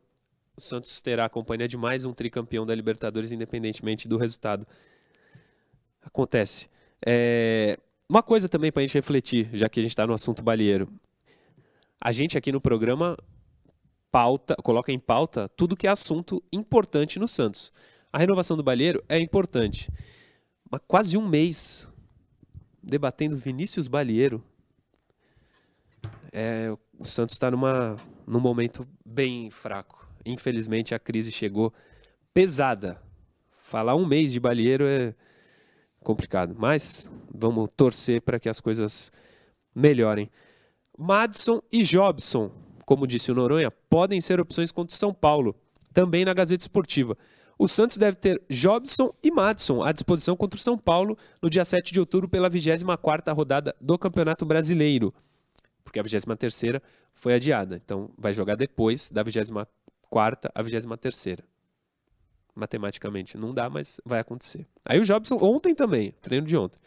[0.57, 4.67] o Santos terá a companhia de mais um tricampeão da Libertadores, independentemente do resultado.
[6.03, 6.69] Acontece.
[7.05, 7.79] É...
[8.09, 10.89] Uma coisa também para a gente refletir, já que a gente está no assunto balieiro.
[12.01, 13.17] A gente aqui no programa
[14.11, 17.73] pauta, coloca em pauta tudo que é assunto importante no Santos.
[18.13, 19.91] A renovação do Balheiro é importante.
[20.71, 21.89] Mas quase um mês
[22.83, 24.43] debatendo Vinícius Balheiro
[26.33, 30.09] é, o Santos está num momento bem fraco.
[30.25, 31.73] Infelizmente a crise chegou
[32.33, 33.01] pesada.
[33.57, 35.15] Falar um mês de Balieiro é
[36.03, 39.11] complicado, mas vamos torcer para que as coisas
[39.75, 40.31] melhorem.
[40.99, 42.51] Madison e Jobson,
[42.91, 45.55] como disse o Noronha, podem ser opções contra o São Paulo,
[45.95, 47.17] também na Gazeta Esportiva.
[47.57, 51.65] O Santos deve ter Jobson e Madison à disposição contra o São Paulo no dia
[51.65, 55.15] 7 de outubro pela 24ª rodada do Campeonato Brasileiro
[55.85, 56.81] porque a 23
[57.15, 57.81] foi adiada.
[57.85, 61.37] Então, vai jogar depois da 24 a 23
[62.57, 64.67] Matematicamente não dá, mas vai acontecer.
[64.85, 66.83] Aí o Jobson, ontem também, treino de ontem.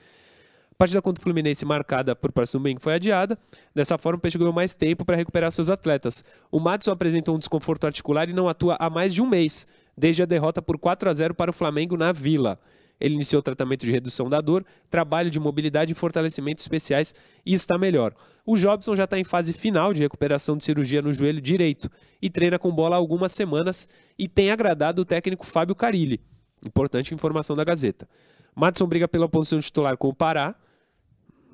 [0.84, 3.39] Partida contra o Fluminense, marcada por próximo domingo, foi adiada.
[3.73, 6.25] Dessa forma, o Peixe ganhou mais tempo para recuperar seus atletas.
[6.51, 9.65] O Madison apresentou um desconforto articular e não atua há mais de um mês,
[9.97, 12.59] desde a derrota por 4 a 0 para o Flamengo na Vila.
[12.99, 17.15] Ele iniciou o tratamento de redução da dor, trabalho de mobilidade e fortalecimento especiais
[17.45, 18.13] e está melhor.
[18.45, 21.89] O Jobson já está em fase final de recuperação de cirurgia no joelho direito
[22.21, 23.88] e treina com bola há algumas semanas
[24.19, 26.19] e tem agradado o técnico Fábio Carilli.
[26.61, 28.05] Importante informação da Gazeta.
[28.53, 30.53] Madison briga pela posição titular com o Pará.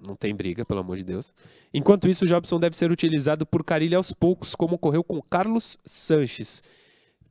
[0.05, 1.33] Não tem briga, pelo amor de Deus.
[1.73, 5.77] Enquanto isso, o Jobson deve ser utilizado por Carilli aos poucos, como ocorreu com Carlos
[5.85, 6.63] Sanches.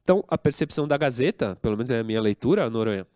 [0.02, 3.06] Então, a percepção da Gazeta, pelo menos é a minha leitura, Noronha,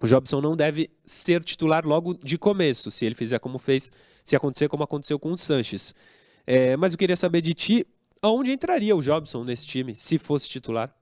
[0.00, 3.92] o Jobson não deve ser titular logo de começo, se ele fizer como fez,
[4.24, 5.94] se acontecer como aconteceu com o Sanches.
[6.44, 7.86] É, mas eu queria saber de ti,
[8.20, 10.92] aonde entraria o Jobson nesse time, se fosse titular?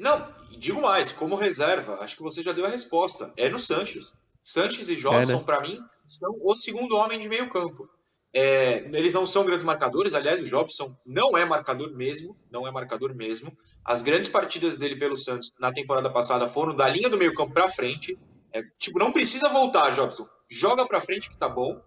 [0.00, 0.28] Não,
[0.58, 3.32] digo mais, como reserva, acho que você já deu a resposta.
[3.36, 4.16] É no Sanches.
[4.48, 5.42] Sanches e Jobson, é, né?
[5.44, 7.86] para mim, são o segundo homem de meio campo.
[8.32, 12.70] É, eles não são grandes marcadores, aliás, o Jobson não é marcador mesmo, não é
[12.70, 13.54] marcador mesmo.
[13.84, 17.68] As grandes partidas dele pelo Santos na temporada passada foram da linha do meio-campo para
[17.68, 18.18] frente.
[18.50, 20.26] É, tipo, não precisa voltar, Jobson.
[20.50, 21.78] joga para frente que tá bom.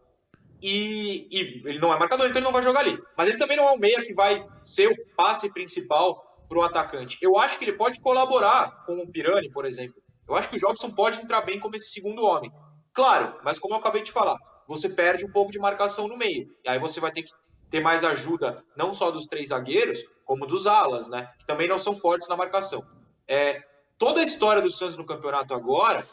[0.62, 2.96] E, e, ele não é marcador, então ele não vai jogar ali.
[3.18, 6.64] Mas ele também não é o meia que vai ser o passe principal para o
[6.64, 7.18] atacante.
[7.22, 10.02] Eu acho que ele pode colaborar com o Pirani, por exemplo.
[10.32, 12.50] Eu acho que o Jobson pode entrar bem como esse segundo homem.
[12.94, 16.56] Claro, mas como eu acabei de falar, você perde um pouco de marcação no meio.
[16.64, 17.34] E aí você vai ter que
[17.70, 21.30] ter mais ajuda, não só dos três zagueiros, como dos alas, né?
[21.38, 22.82] Que também não são fortes na marcação.
[23.28, 23.62] É,
[23.98, 26.08] toda a história do Santos no campeonato agora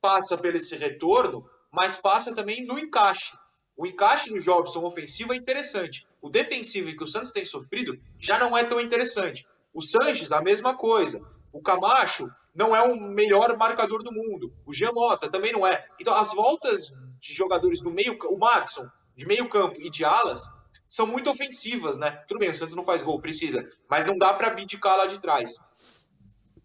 [0.00, 3.36] passa pelo esse retorno, mas passa também no encaixe.
[3.76, 6.06] O encaixe no Jobson ofensivo é interessante.
[6.20, 9.44] O defensivo que o Santos tem sofrido já não é tão interessante.
[9.74, 11.20] O Sanches, a mesma coisa.
[11.52, 14.52] O Camacho não é o melhor marcador do mundo.
[14.66, 15.86] O Giamota também não é.
[15.98, 18.86] Então, as voltas de jogadores no meio, o Madison,
[19.16, 20.42] de meio campo e de alas,
[20.86, 22.10] são muito ofensivas, né?
[22.28, 25.20] Tudo bem, o Santos não faz gol, precisa, mas não dá para abdicar lá de
[25.20, 25.54] trás.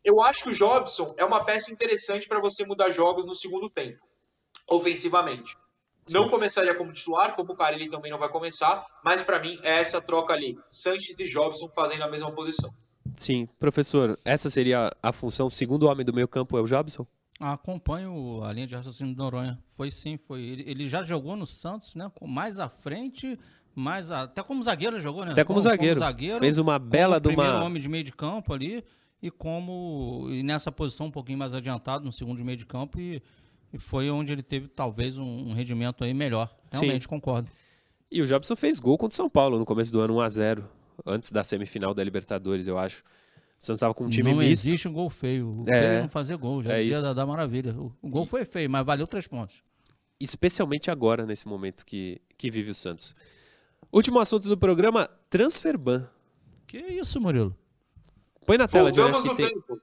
[0.03, 3.69] Eu acho que o Jobson é uma peça interessante para você mudar jogos no segundo
[3.69, 4.05] tempo,
[4.69, 5.51] ofensivamente.
[5.51, 6.13] Sim.
[6.13, 9.79] Não começaria como titular, como o Carilli também não vai começar, mas para mim é
[9.79, 12.73] essa troca ali, Sanches e Jobson fazendo a mesma posição.
[13.15, 17.05] Sim, professor, essa seria a função, o segundo homem do meio campo é o Jobson?
[17.39, 19.59] Acompanho a linha de raciocínio do Noronha.
[19.69, 20.41] Foi sim, foi.
[20.41, 22.11] Ele, ele já jogou no Santos, né?
[22.23, 23.37] Mais à frente,
[23.75, 25.33] mas até como zagueiro jogou, né?
[25.33, 25.99] Até como, como zagueiro.
[25.99, 26.39] como zagueiro.
[26.39, 27.35] Fez uma bela de uma.
[27.35, 28.83] Primeiro homem de meio de campo ali
[29.21, 32.99] e como e nessa posição um pouquinho mais adiantado no segundo de meio de campo
[32.99, 33.21] e,
[33.71, 36.49] e foi onde ele teve talvez um, um rendimento aí melhor.
[36.71, 37.09] Realmente Sim.
[37.09, 37.49] concordo.
[38.09, 40.29] E o Jobson fez gol contra o São Paulo no começo do ano 1 a
[40.29, 40.69] 0,
[41.05, 43.03] antes da semifinal da Libertadores, eu acho.
[43.59, 44.65] O Santos estava com um time não misto.
[44.65, 45.51] Não existe um gol feio.
[45.51, 47.73] O é, feio não fazer gol, já é dizia da, da, maravilha.
[47.73, 49.55] O, o gol foi feio, mas valeu três pontos.
[50.19, 53.15] Especialmente agora, nesse momento que, que vive o Santos.
[53.91, 56.07] Último assunto do programa, Transferban.
[56.65, 57.55] Que isso, Murilo?
[58.45, 59.49] Põe na tela, Voltamos no tem...
[59.49, 59.81] tempo.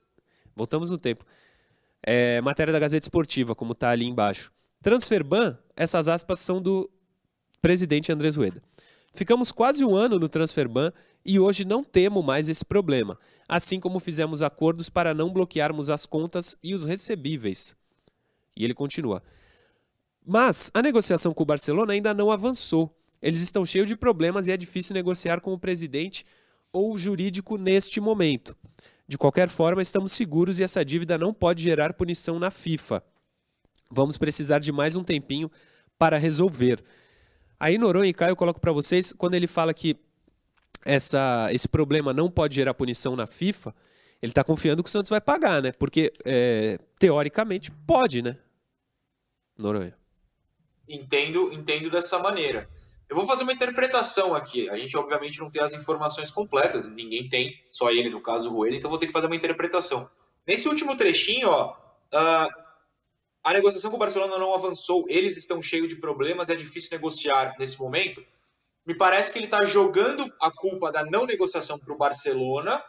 [0.55, 1.25] Voltamos no tempo.
[2.03, 4.53] É, matéria da Gazeta Esportiva, como está ali embaixo.
[4.83, 6.91] Transferban, essas aspas são do
[7.61, 8.62] presidente Andrés Rueda.
[9.15, 10.93] Ficamos quase um ano no Transferban
[11.25, 16.05] e hoje não temos mais esse problema, assim como fizemos acordos para não bloquearmos as
[16.05, 17.75] contas e os recebíveis.
[18.57, 19.23] E ele continua.
[20.27, 22.95] Mas a negociação com o Barcelona ainda não avançou
[23.25, 26.27] eles estão cheios de problemas e é difícil negociar com o presidente
[26.71, 28.55] ou o jurídico neste momento.
[29.09, 33.03] De qualquer forma, estamos seguros e essa dívida não pode gerar punição na FIFA.
[33.91, 35.51] Vamos precisar de mais um tempinho
[35.99, 36.85] para resolver.
[37.59, 39.96] Aí Noronha e Caio eu coloco para vocês, quando ele fala que
[40.84, 43.74] essa, esse problema não pode gerar punição na FIFA,
[44.20, 45.72] ele está confiando que o Santos vai pagar, né?
[45.78, 48.38] Porque, é, teoricamente, pode, né?
[49.57, 49.96] Noronha.
[50.88, 52.68] Entendo, entendo dessa maneira.
[53.09, 54.68] Eu vou fazer uma interpretação aqui.
[54.70, 58.52] A gente, obviamente, não tem as informações completas, ninguém tem, só ele, no caso, o
[58.52, 60.09] Rueda, então vou ter que fazer uma interpretação.
[60.46, 61.76] Nesse último trechinho, ó,
[62.12, 62.64] uh,
[63.45, 67.55] a negociação com o Barcelona não avançou, eles estão cheios de problemas, é difícil negociar
[67.59, 68.24] nesse momento.
[68.86, 72.82] Me parece que ele está jogando a culpa da não negociação para o Barcelona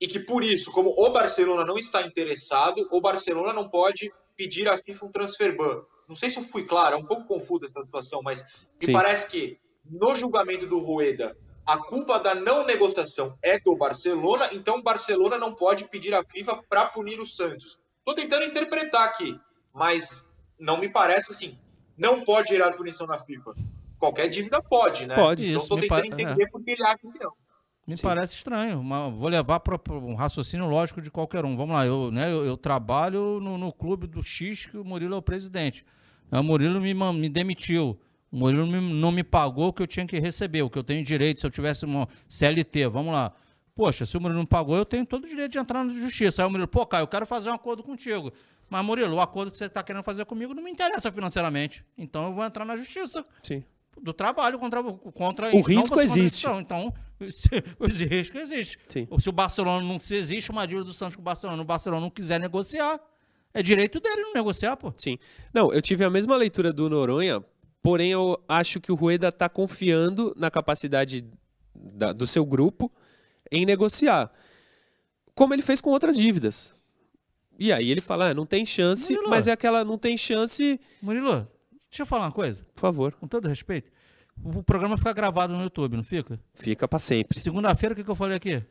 [0.00, 4.68] e que por isso, como o Barcelona não está interessado, o Barcelona não pode pedir
[4.70, 5.82] à FIFA um transfer ban.
[6.08, 8.42] Não sei se eu fui claro, é um pouco confusa essa situação, mas
[8.80, 8.92] me Sim.
[8.92, 11.36] parece que no julgamento do Rueda,
[11.66, 16.24] a culpa da não negociação é do Barcelona, então o Barcelona não pode pedir à
[16.24, 17.80] FIFA para punir o Santos.
[17.98, 19.38] Estou tentando interpretar aqui,
[19.74, 20.26] mas
[20.58, 21.58] não me parece assim.
[21.96, 23.54] Não pode gerar punição na FIFA.
[23.98, 25.14] Qualquer dívida pode, né?
[25.14, 26.48] Pode, então estou tentando entender é.
[26.48, 27.32] porque ele acha que não.
[27.86, 28.02] Me Sim.
[28.02, 28.82] parece estranho.
[28.82, 31.56] Mas vou levar para um raciocínio lógico de qualquer um.
[31.56, 35.14] Vamos lá, eu, né, eu, eu trabalho no, no, clube do X, que o Murilo
[35.14, 35.84] é o presidente.
[36.30, 37.98] O Murilo me, me demitiu.
[38.30, 41.04] O Murilo não me pagou o que eu tinha que receber, o que eu tenho
[41.04, 42.86] direito se eu tivesse uma CLT.
[42.86, 43.32] Vamos lá.
[43.74, 46.42] Poxa, se o Murilo não pagou, eu tenho todo o direito de entrar na justiça.
[46.42, 48.32] Aí o Murilo, pô, Caio, eu quero fazer um acordo contigo.
[48.70, 51.84] Mas, Murilo, o acordo que você está querendo fazer comigo não me interessa financeiramente.
[51.98, 53.26] Então eu vou entrar na justiça.
[53.42, 53.64] Sim.
[54.00, 56.46] Do trabalho contra, contra o risco existe.
[56.46, 56.94] Então,
[57.80, 58.78] o risco existe.
[58.88, 59.08] Sim.
[59.18, 62.00] Se o Barcelona não se existe uma dívida do Santos com o Barcelona, o Barcelona
[62.00, 63.00] não quiser negociar,
[63.52, 64.92] é direito dele não negociar, pô.
[64.96, 65.18] Sim.
[65.52, 67.44] Não, eu tive a mesma leitura do Noronha,
[67.82, 71.28] porém eu acho que o Rueda está confiando na capacidade
[71.74, 72.90] da, do seu grupo
[73.50, 74.30] em negociar.
[75.34, 76.78] Como ele fez com outras dívidas.
[77.60, 79.28] E aí ele fala, ah, não tem chance, Murilo.
[79.28, 80.80] mas é aquela, não tem chance...
[81.02, 81.46] Murilo,
[81.90, 82.64] deixa eu falar uma coisa.
[82.74, 83.12] Por favor.
[83.12, 83.92] Com todo respeito.
[84.42, 86.40] O programa fica gravado no YouTube, não fica?
[86.54, 87.38] Fica para sempre.
[87.38, 88.64] Segunda-feira, o que, que eu falei aqui?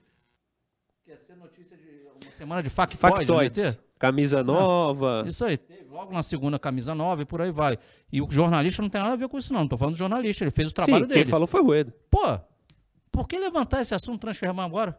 [1.05, 2.99] Quer ser notícia de uma semana de factoides.
[2.99, 3.81] Factoides.
[3.99, 5.23] Camisa nova.
[5.23, 7.77] Ah, isso aí, logo na segunda camisa nova e por aí vai.
[8.11, 9.59] E o jornalista não tem nada a ver com isso, não.
[9.61, 11.23] Não tô falando do jornalista, ele fez o trabalho Sim, dele.
[11.23, 11.93] Quem falou foi o Ruedo.
[12.09, 12.39] Pô,
[13.11, 14.97] por que levantar esse assunto transfermar agora?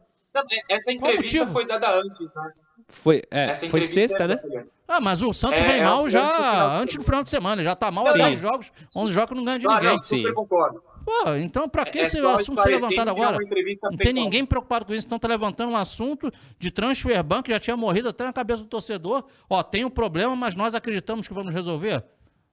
[0.68, 2.53] Essa entrevista foi dada antes, né?
[2.89, 4.39] Foi, é, foi sexta, né?
[4.87, 7.62] Ah, mas o Santos é, vem é mal já antes do final de semana.
[7.62, 9.89] Já tá mal há 10 jogos, 11 jogos não ganha de ninguém.
[9.89, 10.33] Não, Sim.
[10.35, 10.83] concordo.
[11.05, 13.39] Pô, então pra que é esse assunto ser levantado agora?
[13.83, 17.51] Não tem ninguém preocupado com isso, então tá levantando um assunto de transfer ban que
[17.51, 19.24] já tinha morrido até na cabeça do torcedor.
[19.49, 22.05] Ó, tem um problema, mas nós acreditamos que vamos resolver.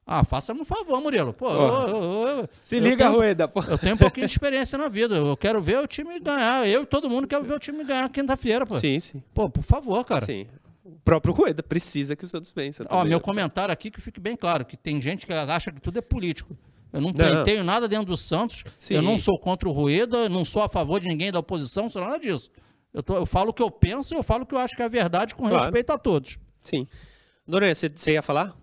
[0.09, 1.33] Ah, faça-me um favor, Murilo.
[1.33, 1.87] Pô, oh.
[1.87, 3.45] eu, eu, Se liga, tenho, Rueda.
[3.45, 3.61] Pô.
[3.61, 5.15] Eu tenho um pouquinho de experiência na vida.
[5.15, 6.65] Eu quero ver o time ganhar.
[6.65, 8.73] Eu e todo mundo quer ver o time ganhar quinta-feira, pô.
[8.73, 9.21] Sim, sim.
[9.33, 10.25] Pô, por favor, cara.
[10.25, 10.47] Sim.
[10.85, 12.85] O próprio Rueda precisa que o Santos vença.
[12.89, 15.99] Ó, meu comentário aqui que fique bem claro, que tem gente que acha que tudo
[15.99, 16.57] é político.
[16.93, 17.11] Eu não,
[17.43, 18.63] tenho nada dentro do Santos.
[18.79, 18.95] Sim.
[18.95, 21.89] Eu não sou contra o Rueda, não sou a favor de ninguém da oposição, não
[21.89, 22.49] sou nada disso.
[22.93, 24.73] Eu, tô, eu falo o que eu penso e eu falo o que eu acho
[24.73, 25.63] que é a verdade com claro.
[25.63, 26.39] respeito a todos.
[26.63, 26.87] Sim.
[27.45, 28.55] Noronha, você, você ia falar?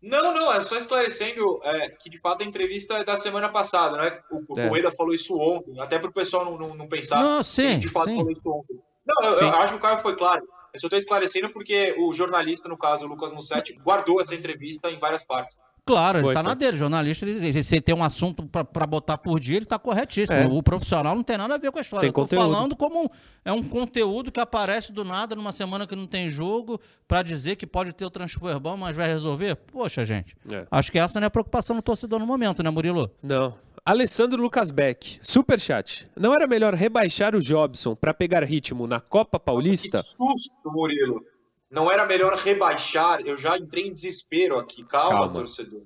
[0.00, 3.96] Não, não, é só esclarecendo é, que de fato a entrevista é da semana passada,
[3.96, 4.20] né?
[4.30, 4.68] O, o é.
[4.68, 7.78] Rueda falou isso ontem, até para o pessoal não, não, não pensar não, sim, que
[7.78, 8.16] de fato sim.
[8.16, 8.78] falou isso ontem.
[9.04, 10.46] Não, eu, eu, acho que o Caio foi claro.
[10.72, 14.90] Eu só estou esclarecendo porque o jornalista, no caso, o Lucas Mussetti, guardou essa entrevista
[14.90, 15.58] em várias partes.
[15.88, 16.48] Claro, foi, ele tá foi.
[16.48, 16.76] na dele.
[16.76, 20.38] Jornalista, ele, se tem um assunto para botar por dia, ele tá corretíssimo.
[20.38, 20.46] É.
[20.46, 22.00] O profissional não tem nada a ver com a história.
[22.02, 22.42] Tem Eu tô conteúdo.
[22.42, 23.10] falando como
[23.44, 27.56] é um conteúdo que aparece do nada numa semana que não tem jogo para dizer
[27.56, 29.56] que pode ter o transfer bom, mas vai resolver.
[29.56, 30.36] Poxa, gente.
[30.52, 30.66] É.
[30.70, 33.10] Acho que essa não é a preocupação do torcedor no momento, né, Murilo?
[33.22, 33.54] Não.
[33.84, 36.06] Alessandro Lucas Beck, super chat.
[36.14, 39.96] Não era melhor rebaixar o Jobson para pegar ritmo na Copa Paulista?
[39.96, 41.24] Nossa, que susto, Murilo.
[41.70, 43.20] Não era melhor rebaixar?
[43.20, 44.84] Eu já entrei em desespero aqui.
[44.84, 45.32] Calma, Calma.
[45.32, 45.82] torcedor.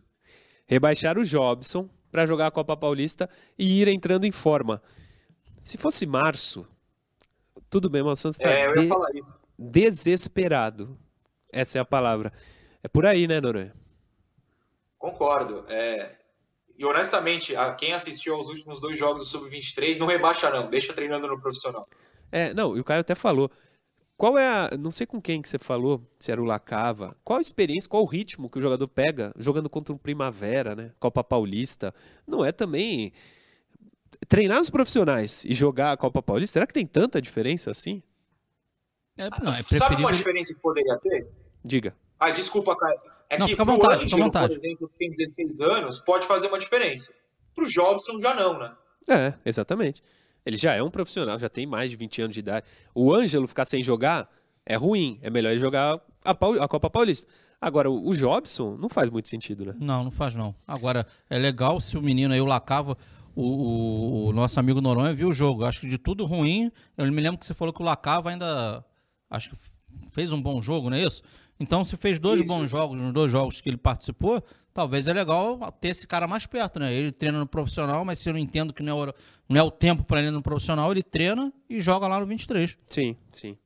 [0.66, 3.28] Rebaixar o Jobson para jogar a Copa Paulista
[3.59, 4.83] e ir entrando em forma.
[5.59, 6.66] Se fosse março,
[7.68, 8.91] tudo bem, mas o Santos está é, de...
[9.59, 10.99] desesperado.
[11.53, 12.33] Essa é a palavra.
[12.83, 13.74] É por aí, né, Noronha?
[14.99, 15.64] Concordo.
[15.68, 16.16] É...
[16.76, 20.68] E honestamente, a quem assistiu aos últimos dois jogos do Sub-23 não rebaixa, não.
[20.68, 21.87] Deixa treinando no profissional.
[22.30, 23.51] É, não, e o Caio até falou.
[24.23, 24.70] Qual é a.
[24.79, 27.16] Não sei com quem que você falou, se era o Lacava.
[27.25, 30.93] Qual a experiência, qual o ritmo que o jogador pega jogando contra um Primavera, né?
[31.01, 31.93] Copa Paulista.
[32.25, 33.12] Não é também.
[34.29, 38.01] Treinar os profissionais e jogar a Copa Paulista, será que tem tanta diferença assim?
[39.18, 39.89] É, não, é preferível...
[39.89, 41.29] Sabe uma diferença que poderia ter?
[41.64, 41.97] Diga.
[42.20, 43.03] Ah, desculpa, cara.
[43.29, 44.55] É não, que fica à vontade, Ângelo, vontade.
[44.55, 47.12] por exemplo, que tem 16 anos, pode fazer uma diferença.
[47.53, 48.73] Pro Jobson já não, né?
[49.09, 50.01] É, exatamente.
[50.45, 52.66] Ele já é um profissional, já tem mais de 20 anos de idade.
[52.95, 54.28] O Ângelo ficar sem jogar
[54.66, 55.18] é ruim.
[55.22, 57.26] É melhor ele jogar a, Paul, a Copa Paulista.
[57.61, 59.74] Agora, o, o Jobson não faz muito sentido, né?
[59.78, 60.55] Não, não faz não.
[60.66, 62.97] Agora, é legal se o menino aí, o Lacava,
[63.36, 65.64] o, o, o, nosso amigo Noronha viu o jogo.
[65.64, 68.84] Acho que de tudo ruim, eu me lembro que você falou que o Lacava ainda
[69.30, 69.57] acho que
[70.11, 71.22] fez um bom jogo, não é isso?
[71.59, 72.49] Então, se fez dois isso.
[72.49, 74.43] bons jogos nos dois jogos que ele participou,
[74.73, 76.93] talvez é legal ter esse cara mais perto, né?
[76.93, 79.14] Ele treina no profissional, mas se eu não entendo que não é,
[79.49, 82.77] não é o tempo para ele no profissional, ele treina e joga lá no 23.
[82.89, 83.57] Sim, sim.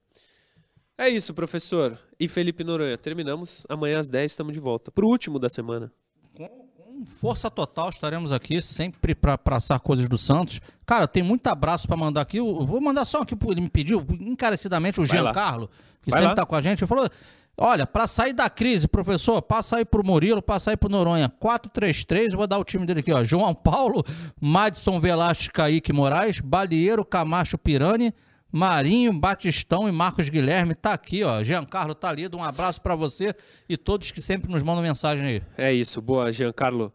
[0.99, 1.99] É isso, professor.
[2.19, 3.67] E Felipe Noronha, terminamos.
[3.69, 4.91] Amanhã às 10 estamos de volta.
[4.91, 5.93] Pro último da semana.
[6.35, 10.59] Com, com força total estaremos aqui, sempre para passar coisas do Santos.
[10.87, 12.39] Cara, tem muito abraço para mandar aqui.
[12.39, 15.69] Eu vou mandar só aqui, ele me pediu encarecidamente, o Giancarlo,
[16.01, 16.35] que Vai sempre lá.
[16.35, 16.81] tá com a gente.
[16.81, 17.11] Ele falou:
[17.59, 21.33] Olha, para sair da crise, professor, passa aí pro Murilo, passa aí pro Noronha.
[21.41, 23.25] 4-3-3, vou dar o time dele aqui, ó.
[23.25, 24.05] João Paulo,
[24.39, 28.13] Madison Velasco, Kaique Moraes, Balieiro, Camacho Pirani,
[28.53, 30.75] Marinho, Batistão e Marcos Guilherme.
[30.75, 31.43] Tá aqui, ó.
[31.43, 32.37] Giancarlo tá lido.
[32.37, 33.35] Um abraço para você
[33.67, 35.43] e todos que sempre nos mandam mensagem aí.
[35.57, 36.93] É isso, boa, Giancarlo.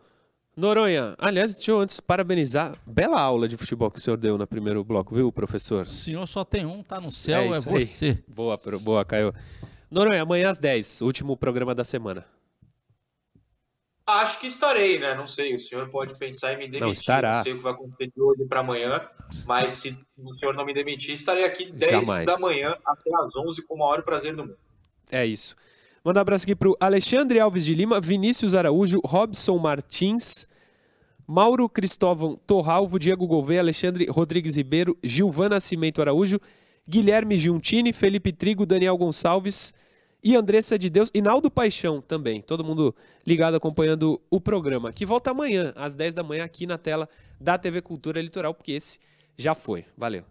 [0.56, 2.74] Noronha, aliás, deixa eu antes parabenizar.
[2.86, 5.84] Bela aula de futebol que o senhor deu no primeiro bloco, viu, professor?
[5.84, 8.06] O senhor só tem um, tá no céu, é, é você.
[8.06, 8.24] Aí.
[8.28, 9.34] Boa, boa, Caio.
[9.92, 12.26] Noronha, amanhã às 10, último programa da semana.
[14.08, 15.14] Acho que estarei, né?
[15.16, 16.82] Não sei, o senhor pode pensar em me demitir.
[16.82, 17.36] Não, estará.
[17.38, 19.06] Não sei o que vai acontecer de hoje para amanhã,
[19.46, 22.26] mas se o senhor não me demitir, estarei aqui 10 Jamais.
[22.26, 24.58] da manhã até às 11 com o maior prazer do mundo.
[25.12, 25.56] É isso.
[26.04, 30.48] Manda um abraço aqui pro Alexandre Alves de Lima, Vinícius Araújo, Robson Martins,
[31.28, 36.40] Mauro Cristóvão Torralvo, Diego Gouveia, Alexandre Rodrigues Ribeiro, Gilvan Nascimento Araújo,
[36.88, 39.74] Guilherme Giuntini, Felipe Trigo, Daniel Gonçalves
[40.24, 42.42] e Andressa de Deus e Naldo Paixão também.
[42.42, 42.96] Todo mundo
[43.26, 47.10] ligado acompanhando o programa, que volta amanhã, às 10 da manhã, aqui na tela
[47.40, 49.00] da TV Cultura Litoral, porque esse
[49.38, 49.86] já foi.
[49.98, 50.31] Valeu.